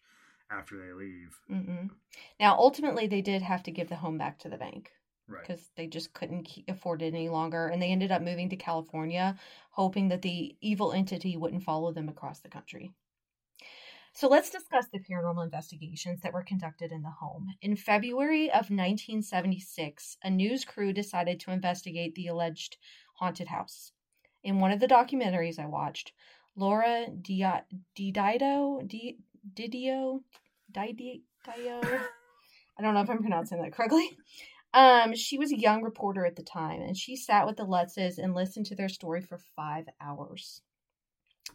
[0.51, 1.91] after they leave Mm-mm.
[2.39, 4.93] Now, ultimately, they did have to give the home back to the bank
[5.27, 7.69] right because they just couldn't afford it any longer.
[7.69, 9.37] And they ended up moving to California,
[9.71, 12.93] hoping that the evil entity wouldn't follow them across the country.
[14.15, 17.49] So let's discuss the paranormal investigations that were conducted in the home.
[17.63, 22.77] In February of 1976, a news crew decided to investigate the alleged
[23.15, 23.93] haunted house.
[24.45, 26.13] In one of the documentaries I watched,
[26.57, 27.63] Laura Di-
[27.97, 29.19] Didio, Di-
[29.55, 30.21] Didio,
[30.71, 34.11] Didio, I don't know if I'm pronouncing that correctly.
[34.75, 38.19] Um, she was a young reporter at the time, and she sat with the Lutzes
[38.19, 40.61] and listened to their story for five hours.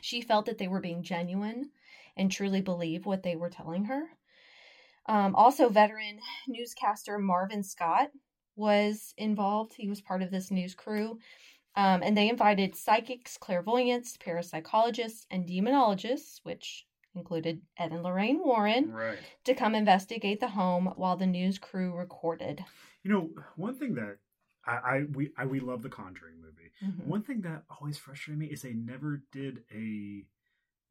[0.01, 1.71] She felt that they were being genuine
[2.17, 4.09] and truly believe what they were telling her.
[5.05, 8.09] Um, also, veteran newscaster Marvin Scott
[8.55, 9.73] was involved.
[9.73, 11.19] He was part of this news crew.
[11.75, 18.91] Um, and they invited psychics, clairvoyants, parapsychologists, and demonologists, which included Ed and Lorraine Warren,
[18.91, 22.63] right to come investigate the home while the news crew recorded.
[23.03, 24.17] You know, one thing that
[24.65, 26.71] I, I we I, we love the Conjuring movie.
[26.83, 27.05] Mhm.
[27.05, 30.25] One thing that always frustrated me is they never did a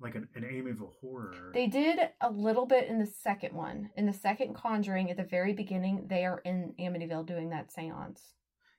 [0.01, 1.51] like an, an Amityville horror.
[1.55, 3.90] They did a little bit in the second one.
[3.97, 8.20] In the second Conjuring, at the very beginning, they are in Amityville doing that seance.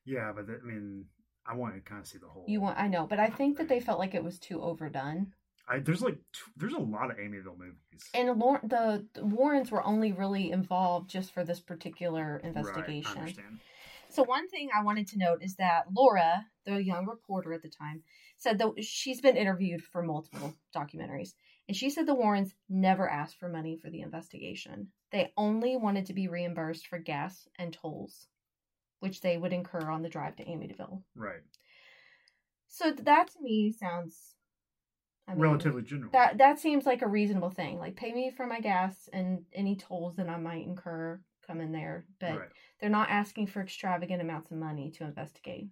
[0.06, 1.06] yeah, but that, I mean,
[1.46, 2.46] I want to kind of see the whole.
[2.48, 5.34] You want, I know, but I think that they felt like it was too overdone.
[5.70, 8.04] I, there's like t- there's a lot of Amityville movies.
[8.14, 12.48] And Lor- the, the Warrens were only really involved just for this particular Right, I
[12.48, 13.18] investigation.
[13.18, 13.60] understand.
[14.10, 17.70] So one thing I wanted to note is that Laura, the young reporter at the
[17.70, 18.04] time,
[18.38, 21.34] said that she's been interviewed for multiple documentaries,
[21.68, 24.88] and she said the Warrens never asked for money for the investigation.
[25.12, 28.28] They only wanted to be reimbursed for gas and tolls,
[29.00, 31.02] which they would incur on the drive to Amityville.
[31.16, 31.42] Right,
[32.68, 34.36] So that to me sounds
[35.28, 36.12] I mean, relatively general.
[36.14, 37.80] That that seems like a reasonable thing.
[37.80, 41.72] Like pay me for my gas and any tolls that I might incur come in
[41.72, 42.50] there, but right.
[42.80, 45.68] they're not asking for extravagant amounts of money to investigate.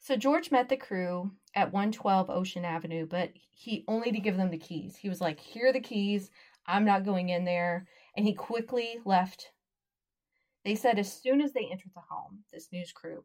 [0.00, 4.50] So George met the crew at 112 Ocean Avenue, but he only to give them
[4.50, 4.96] the keys.
[4.96, 6.30] He was like, "Here are the keys.
[6.66, 7.86] I'm not going in there."
[8.16, 9.52] And he quickly left.
[10.64, 13.24] They said as soon as they entered the home, this news crew,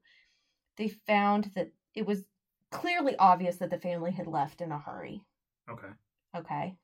[0.78, 2.26] they found that it was
[2.70, 5.24] clearly obvious that the family had left in a hurry.
[5.70, 5.88] Okay.
[6.36, 6.76] Okay.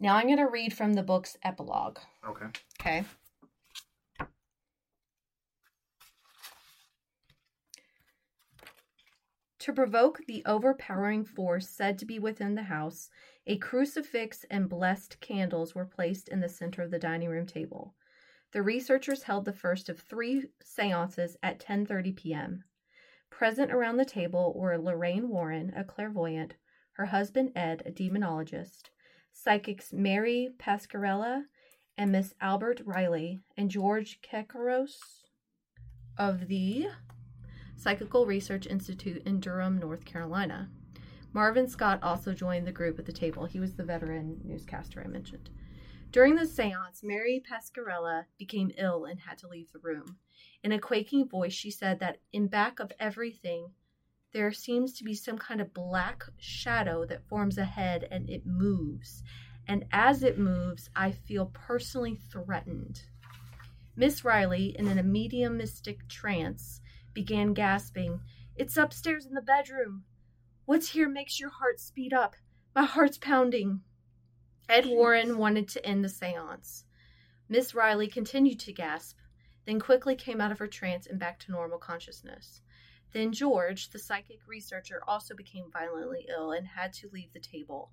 [0.00, 1.98] Now I'm going to read from the book's epilogue.
[2.26, 2.46] Okay.
[2.80, 3.04] Okay.
[9.64, 13.08] To provoke the overpowering force said to be within the house,
[13.46, 17.94] a crucifix and blessed candles were placed in the center of the dining room table.
[18.52, 22.64] The researchers held the first of three seances at 10:30 p.m.
[23.30, 26.56] Present around the table were Lorraine Warren, a clairvoyant,
[26.96, 28.90] her husband Ed, a demonologist,
[29.32, 31.46] psychics Mary Pascarella
[31.96, 35.22] and Miss Alberta Riley, and George Kekoris
[36.18, 36.88] of the
[37.84, 40.70] Psychical Research Institute in Durham, North Carolina.
[41.34, 43.44] Marvin Scott also joined the group at the table.
[43.44, 45.50] He was the veteran newscaster I mentioned.
[46.10, 50.16] During the seance, Mary Pascarella became ill and had to leave the room.
[50.62, 53.66] In a quaking voice, she said that in back of everything,
[54.32, 59.22] there seems to be some kind of black shadow that forms ahead and it moves.
[59.68, 63.02] And as it moves, I feel personally threatened.
[63.94, 66.80] Miss Riley, in a mediumistic trance,
[67.14, 68.20] began gasping,
[68.56, 70.04] It's upstairs in the bedroom.
[70.66, 72.36] What's here makes your heart speed up.
[72.74, 73.82] My heart's pounding.
[74.68, 76.84] Ed Warren wanted to end the seance.
[77.48, 79.18] Miss Riley continued to gasp,
[79.66, 82.62] then quickly came out of her trance and back to normal consciousness.
[83.12, 87.92] Then George, the psychic researcher, also became violently ill and had to leave the table.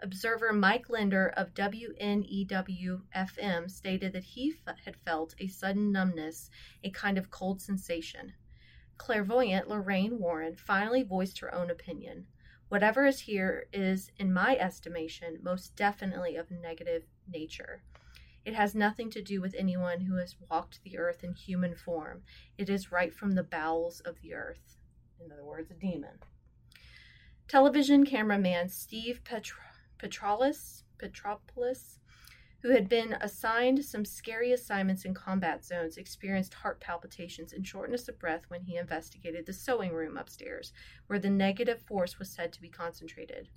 [0.00, 6.48] Observer Mike Linder of WNEW FM stated that he f- had felt a sudden numbness,
[6.82, 8.32] a kind of cold sensation.
[8.98, 12.26] Clairvoyant Lorraine Warren finally voiced her own opinion.
[12.68, 17.82] Whatever is here is, in my estimation, most definitely of negative nature.
[18.44, 22.22] It has nothing to do with anyone who has walked the earth in human form.
[22.58, 24.76] It is right from the bowels of the earth.
[25.24, 26.18] In other words, a demon.
[27.46, 29.52] Television cameraman Steve Petr-
[29.98, 31.98] Petrolis, Petropoulos,
[32.62, 38.08] who had been assigned some scary assignments in combat zones, experienced heart palpitations and shortness
[38.08, 40.72] of breath when he investigated the sewing room upstairs,
[41.08, 43.48] where the negative force was said to be concentrated.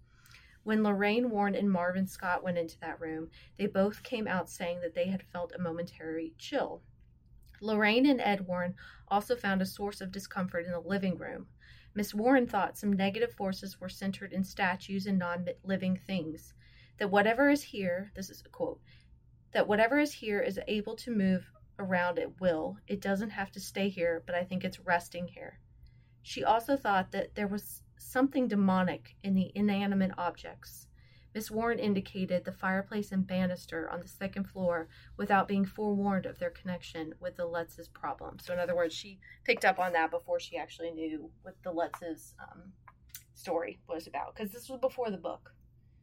[0.64, 4.82] When Lorraine Warren and Marvin Scott went into that room, they both came out saying
[4.82, 6.82] that they had felt a momentary chill.
[7.62, 8.74] Lorraine and Ed Warren
[9.08, 11.46] also found a source of discomfort in the living room.
[11.94, 16.56] Miss Warren thought some negative forces were centered in statues and non living things.
[16.98, 18.80] That whatever is here, this is a quote,
[19.52, 22.78] that whatever is here is able to move around at will.
[22.88, 25.60] It doesn't have to stay here, but I think it's resting here.
[26.22, 30.88] She also thought that there was something demonic in the inanimate objects.
[31.34, 34.88] Miss Warren indicated the fireplace and banister on the second floor
[35.18, 38.40] without being forewarned of their connection with the Lutz's problem.
[38.40, 41.74] So, in other words, she picked up on that before she actually knew what the
[41.74, 42.72] Lutz's um,
[43.34, 45.52] story was about, because this was before the book.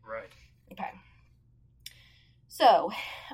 [0.06, 0.32] Right.
[0.72, 0.90] Okay.
[2.48, 2.90] So,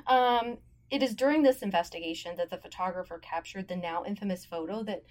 [0.07, 0.57] um,
[0.91, 5.03] it is during this investigation that the photographer captured the now infamous photo that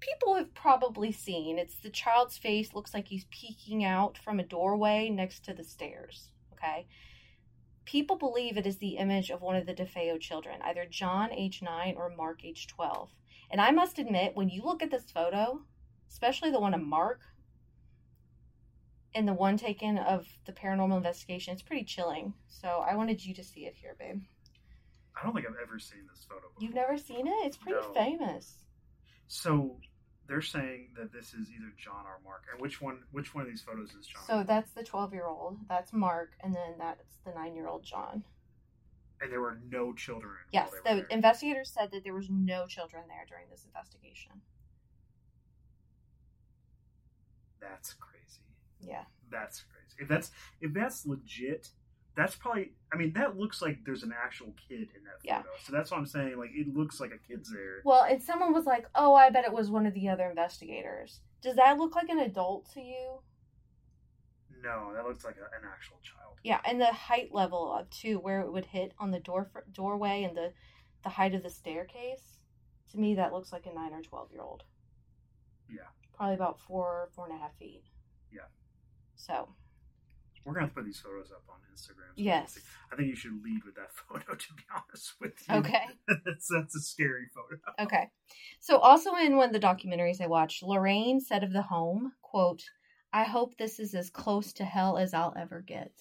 [0.00, 1.58] people have probably seen.
[1.58, 5.64] It's the child's face looks like he's peeking out from a doorway next to the
[5.64, 6.30] stairs.
[6.52, 6.86] Okay.
[7.84, 11.60] People believe it is the image of one of the DeFeo children, either John, age
[11.60, 13.10] 9, or Mark, age 12.
[13.50, 15.62] And I must admit, when you look at this photo,
[16.08, 17.20] especially the one of Mark
[19.14, 22.34] and the one taken of the paranormal investigation, it's pretty chilling.
[22.48, 24.22] So I wanted you to see it here, babe.
[25.16, 26.40] I don't think I've ever seen this photo.
[26.48, 26.62] Before.
[26.62, 27.46] You've never seen it?
[27.46, 27.92] It's pretty No.
[27.92, 28.64] famous.
[29.28, 29.78] So
[30.26, 32.44] they're saying that this is either John or Mark.
[32.50, 33.04] And which one?
[33.12, 34.22] Which one of these photos is John?
[34.24, 35.58] So that's the 12 year old.
[35.68, 36.32] That's Mark.
[36.40, 38.24] And then that's the 9 year old John.
[39.20, 40.34] and there were no children.
[40.52, 41.16] Yes, while they were the there.
[41.16, 44.42] investigators said that there was no children there during this investigation.
[47.60, 48.40] That's crazy.
[48.88, 49.04] Yeah.
[49.30, 50.02] That's crazy.
[50.02, 50.30] If that's
[50.60, 51.68] if that's legit,
[52.16, 52.72] that's probably.
[52.92, 55.38] I mean, that looks like there's an actual kid in that Yeah.
[55.38, 55.48] photo.
[55.64, 56.38] So that's what I'm saying.
[56.38, 57.56] Like, it looks like a kid's mm-hmm.
[57.56, 57.82] there.
[57.84, 61.20] Well, and someone was like, "Oh, I bet it was one of the other investigators."
[61.42, 63.20] Does that look like an adult to you?
[64.62, 66.38] No, that looks like a, an actual child.
[66.42, 70.22] Yeah, and the height level of too, where it would hit on the door doorway
[70.22, 70.52] and the
[71.02, 72.40] the height of the staircase.
[72.92, 74.62] To me, that looks like a nine or twelve year old.
[75.68, 75.88] Yeah.
[76.16, 77.84] Probably about four four and a half feet.
[79.16, 79.48] So
[80.44, 82.08] We're gonna put these photos up on Instagram.
[82.08, 82.56] so yes.
[82.56, 82.68] you can see.
[82.92, 84.34] I think you should lead with that photo.
[84.34, 85.54] To be honest with you.
[85.56, 85.84] Okay.
[86.24, 87.60] that's that's a scary photo.
[87.80, 88.08] Okay.
[88.60, 92.64] So also in one of the documentaries I watched, Lorraine said of the home, quote,
[93.12, 95.92] I hope this is as close to hell as I'll ever get.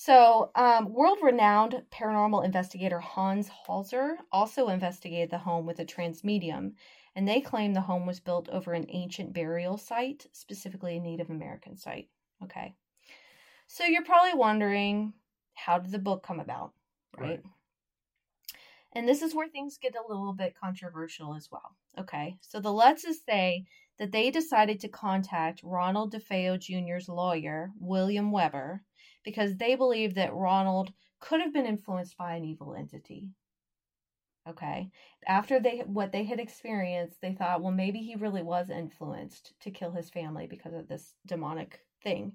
[0.00, 6.22] So, um, world renowned paranormal investigator Hans Holzer also investigated the home with a trance
[6.22, 6.74] medium,
[7.18, 11.30] and they claim the home was built over an ancient burial site, specifically a Native
[11.30, 12.08] American site.
[12.44, 12.76] Okay.
[13.66, 15.12] So, you're probably wondering
[15.54, 16.74] how did the book come about,
[17.18, 17.30] right?
[17.30, 17.42] Right.
[18.92, 21.74] And this is where things get a little bit controversial as well.
[21.98, 23.64] Okay, so the Lutzes say
[23.98, 28.84] that they decided to contact Ronald DeFeo Jr.'s lawyer, William Weber,
[29.24, 33.30] because they believed that Ronald could have been influenced by an evil entity.
[34.48, 34.90] Okay,
[35.26, 39.70] after they what they had experienced, they thought, well, maybe he really was influenced to
[39.70, 42.32] kill his family because of this demonic thing.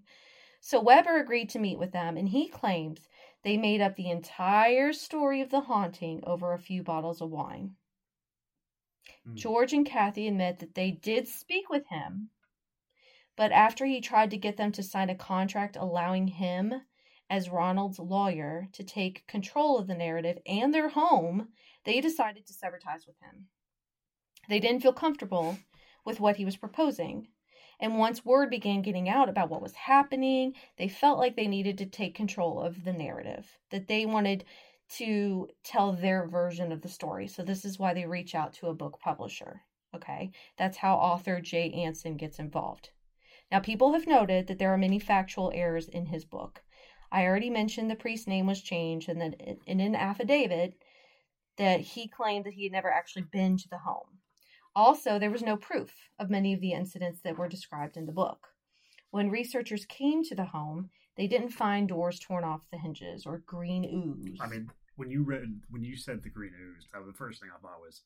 [0.61, 3.09] So Weber agreed to meet with them, and he claims
[3.43, 7.75] they made up the entire story of the haunting over a few bottles of wine.
[9.25, 9.35] Hmm.
[9.35, 12.29] George and Kathy admit that they did speak with him,
[13.35, 16.83] but after he tried to get them to sign a contract allowing him,
[17.29, 21.49] as Ronald's lawyer, to take control of the narrative and their home,
[21.85, 23.47] they decided to sever ties with him.
[24.49, 25.57] They didn't feel comfortable
[26.05, 27.27] with what he was proposing.
[27.79, 31.77] And once word began getting out about what was happening, they felt like they needed
[31.79, 34.45] to take control of the narrative, that they wanted
[34.89, 37.27] to tell their version of the story.
[37.27, 39.61] So, this is why they reach out to a book publisher.
[39.95, 42.89] Okay, that's how author Jay Anson gets involved.
[43.51, 46.63] Now, people have noted that there are many factual errors in his book.
[47.13, 50.73] I already mentioned the priest's name was changed, and that in an affidavit
[51.57, 54.19] that he claimed that he had never actually been to the home.
[54.75, 58.11] Also, there was no proof of many of the incidents that were described in the
[58.11, 58.47] book.
[59.11, 63.43] When researchers came to the home, they didn't find doors torn off the hinges or
[63.45, 64.39] green ooze.
[64.41, 67.39] I mean, when you read when you said the green ooze, that was the first
[67.39, 68.01] thing I thought was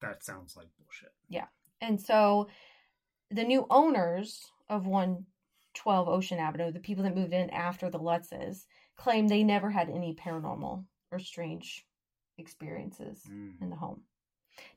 [0.00, 1.12] that sounds like bullshit.
[1.28, 1.48] Yeah.
[1.82, 2.48] And so
[3.30, 4.86] the new owners of
[5.84, 8.66] 112 Ocean Avenue, the people that moved in after the Lutzes,
[8.96, 11.86] claim they never had any paranormal or strange
[12.36, 13.60] experiences Mm.
[13.62, 14.04] in the home.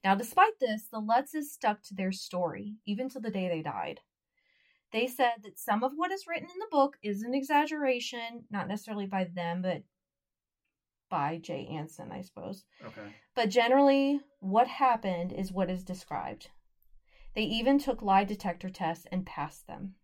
[0.04, 4.02] Now, despite this, the Lutzes stuck to their story, even to the day they died.
[4.92, 8.68] They said that some of what is written in the book is an exaggeration, not
[8.68, 9.84] necessarily by them, but
[11.10, 12.66] by Jay Anson, I suppose.
[12.84, 13.14] Okay.
[13.36, 16.50] But generally, what happened is what is described.
[17.36, 19.96] They even took lie detector tests and passed them.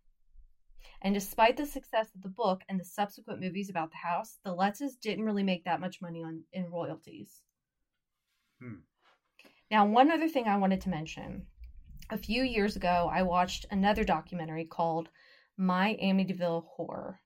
[1.02, 4.56] And despite the success of the book and the subsequent movies about the house, the
[4.56, 7.42] Lutzes didn't really make that much money on in royalties.
[8.60, 8.80] Hmm.
[9.70, 11.46] Now, one other thing I wanted to mention.
[12.10, 15.10] A few years ago, I watched another documentary called
[15.58, 17.20] My Amityville Horror.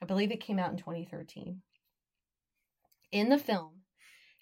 [0.00, 1.60] I believe it came out in 2013.
[3.12, 3.82] In the film,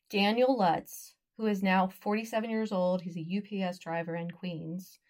[0.08, 5.00] Daniel Lutz, who is now 47 years old, he's a UPS driver in Queens,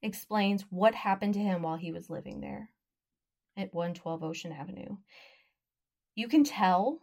[0.00, 2.70] explains what happened to him while he was living there
[3.56, 4.96] at 112 Ocean Avenue.
[6.14, 7.00] You can tell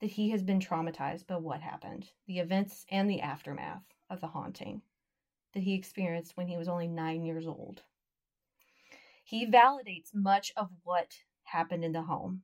[0.00, 4.28] that he has been traumatized by what happened, the events and the aftermath of the
[4.28, 4.82] haunting
[5.54, 7.82] that he experienced when he was only nine years old.
[9.24, 12.42] He validates much of what happened in the home.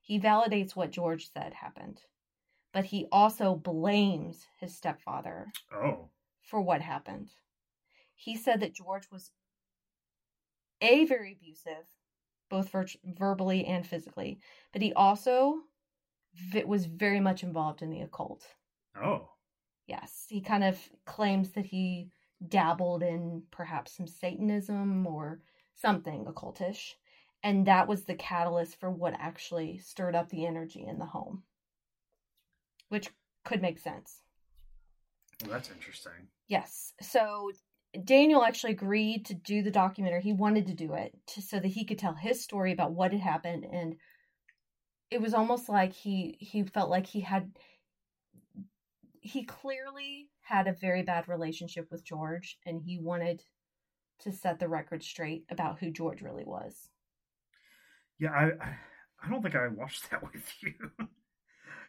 [0.00, 2.00] He validates what George said happened,
[2.72, 6.10] but he also blames his stepfather Oh.
[6.40, 7.30] for what happened.
[8.14, 9.30] He said that George was
[10.80, 11.86] a very abusive,
[12.48, 14.40] both vir- verbally and physically,
[14.72, 15.60] but he also
[16.34, 18.46] v- was very much involved in the occult.
[19.00, 19.28] Oh.
[19.86, 22.10] Yes, he kind of claims that he
[22.46, 25.40] dabbled in perhaps some Satanism or
[25.74, 26.94] something occultish,
[27.42, 31.42] and that was the catalyst for what actually stirred up the energy in the home,
[32.88, 33.10] which
[33.44, 34.22] could make sense.
[35.42, 36.28] Well, that's interesting.
[36.48, 36.92] Yes.
[37.00, 37.50] So
[38.04, 40.22] Daniel actually agreed to do the documentary.
[40.22, 43.12] He wanted to do it to, so that he could tell his story about what
[43.12, 43.96] had happened and
[45.10, 47.50] it was almost like he he felt like he had
[49.20, 53.42] he clearly had a very bad relationship with George and he wanted
[54.20, 56.88] to set the record straight about who George really was.
[58.18, 58.50] Yeah, I
[59.22, 60.72] I, don't think I watched that with you.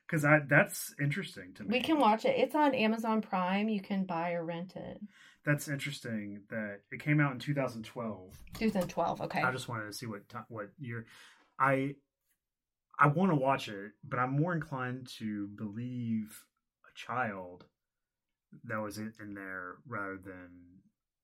[0.07, 1.77] Cuz I that's interesting to me.
[1.77, 2.37] We can watch it.
[2.37, 3.69] It's on Amazon Prime.
[3.69, 5.01] You can buy or rent it.
[5.49, 8.37] That's interesting that it came out in 2012.
[8.53, 9.21] 2012.
[9.21, 9.41] Okay.
[9.41, 11.07] I just wanted to see what ti what year
[11.57, 11.95] I
[12.99, 16.43] I want to watch it, but I'm more inclined to believe
[16.85, 17.65] a child
[18.65, 20.49] that was in, in there rather than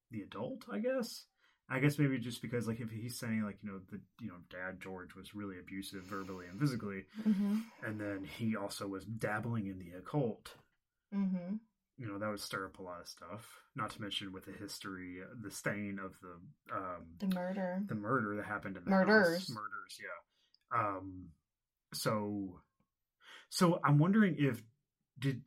[0.10, 0.66] the adult.
[0.72, 1.26] I guess.
[1.70, 4.38] I guess maybe just because like if he's saying like you know the you know
[4.50, 7.62] dad George was really abusive verbally and physically, Mhm.
[7.86, 10.56] and then he also was dabbling in the occult.
[11.14, 11.60] Mhm.
[11.98, 13.48] You know that would stir up a lot of stuff.
[13.76, 17.84] Not to mention with the history, the stain of the um, The murder.
[17.88, 19.38] the murder that happened in the Murders.
[19.40, 19.50] house.
[19.50, 21.30] murders yeah um
[21.94, 22.60] so
[23.50, 24.62] so i'm wondering if
[25.20, 25.44] did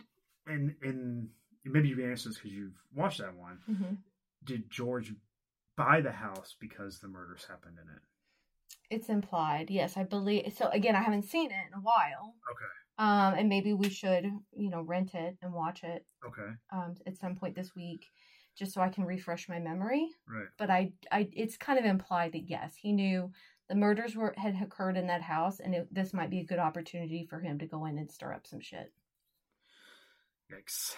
[0.46, 1.28] and and
[1.64, 3.98] maybe you answer this because you've watched that one Mhm.
[4.44, 5.12] did george
[5.76, 8.02] buy the house because the murders happened in it
[8.90, 9.70] It's implied.
[9.70, 10.54] Yes, I believe.
[10.56, 12.36] So again, I haven't seen it in a while.
[12.50, 16.94] okay Um, and maybe we should, you know, rent it and watch it okay um
[17.06, 18.06] at some point this week,
[18.56, 20.08] just so I can refresh my memory.
[20.28, 23.30] right But I, I, it's kind of implied that yes, he knew
[23.68, 26.58] the murders were had occurred in that house, and it, this might be a good
[26.58, 28.92] opportunity for him to go in and stir up some shit.
[30.52, 30.94] yikes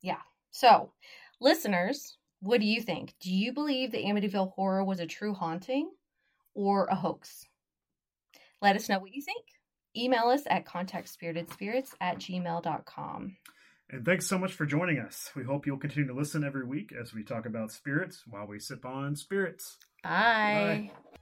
[0.00, 0.22] Yeah.
[0.52, 0.92] So,
[1.40, 3.14] listeners, what do you think?
[3.20, 5.90] Do you believe the Amityville horror was a true haunting?
[6.54, 7.46] or a hoax.
[8.60, 9.44] Let us know what you think.
[9.96, 13.36] Email us at contactspiritedspirits at gmail.com.
[13.92, 15.30] And thanks so much for joining us.
[15.34, 18.60] We hope you'll continue to listen every week as we talk about spirits while we
[18.60, 19.78] sip on spirits.
[20.04, 20.90] Bye.
[20.92, 21.18] Bye.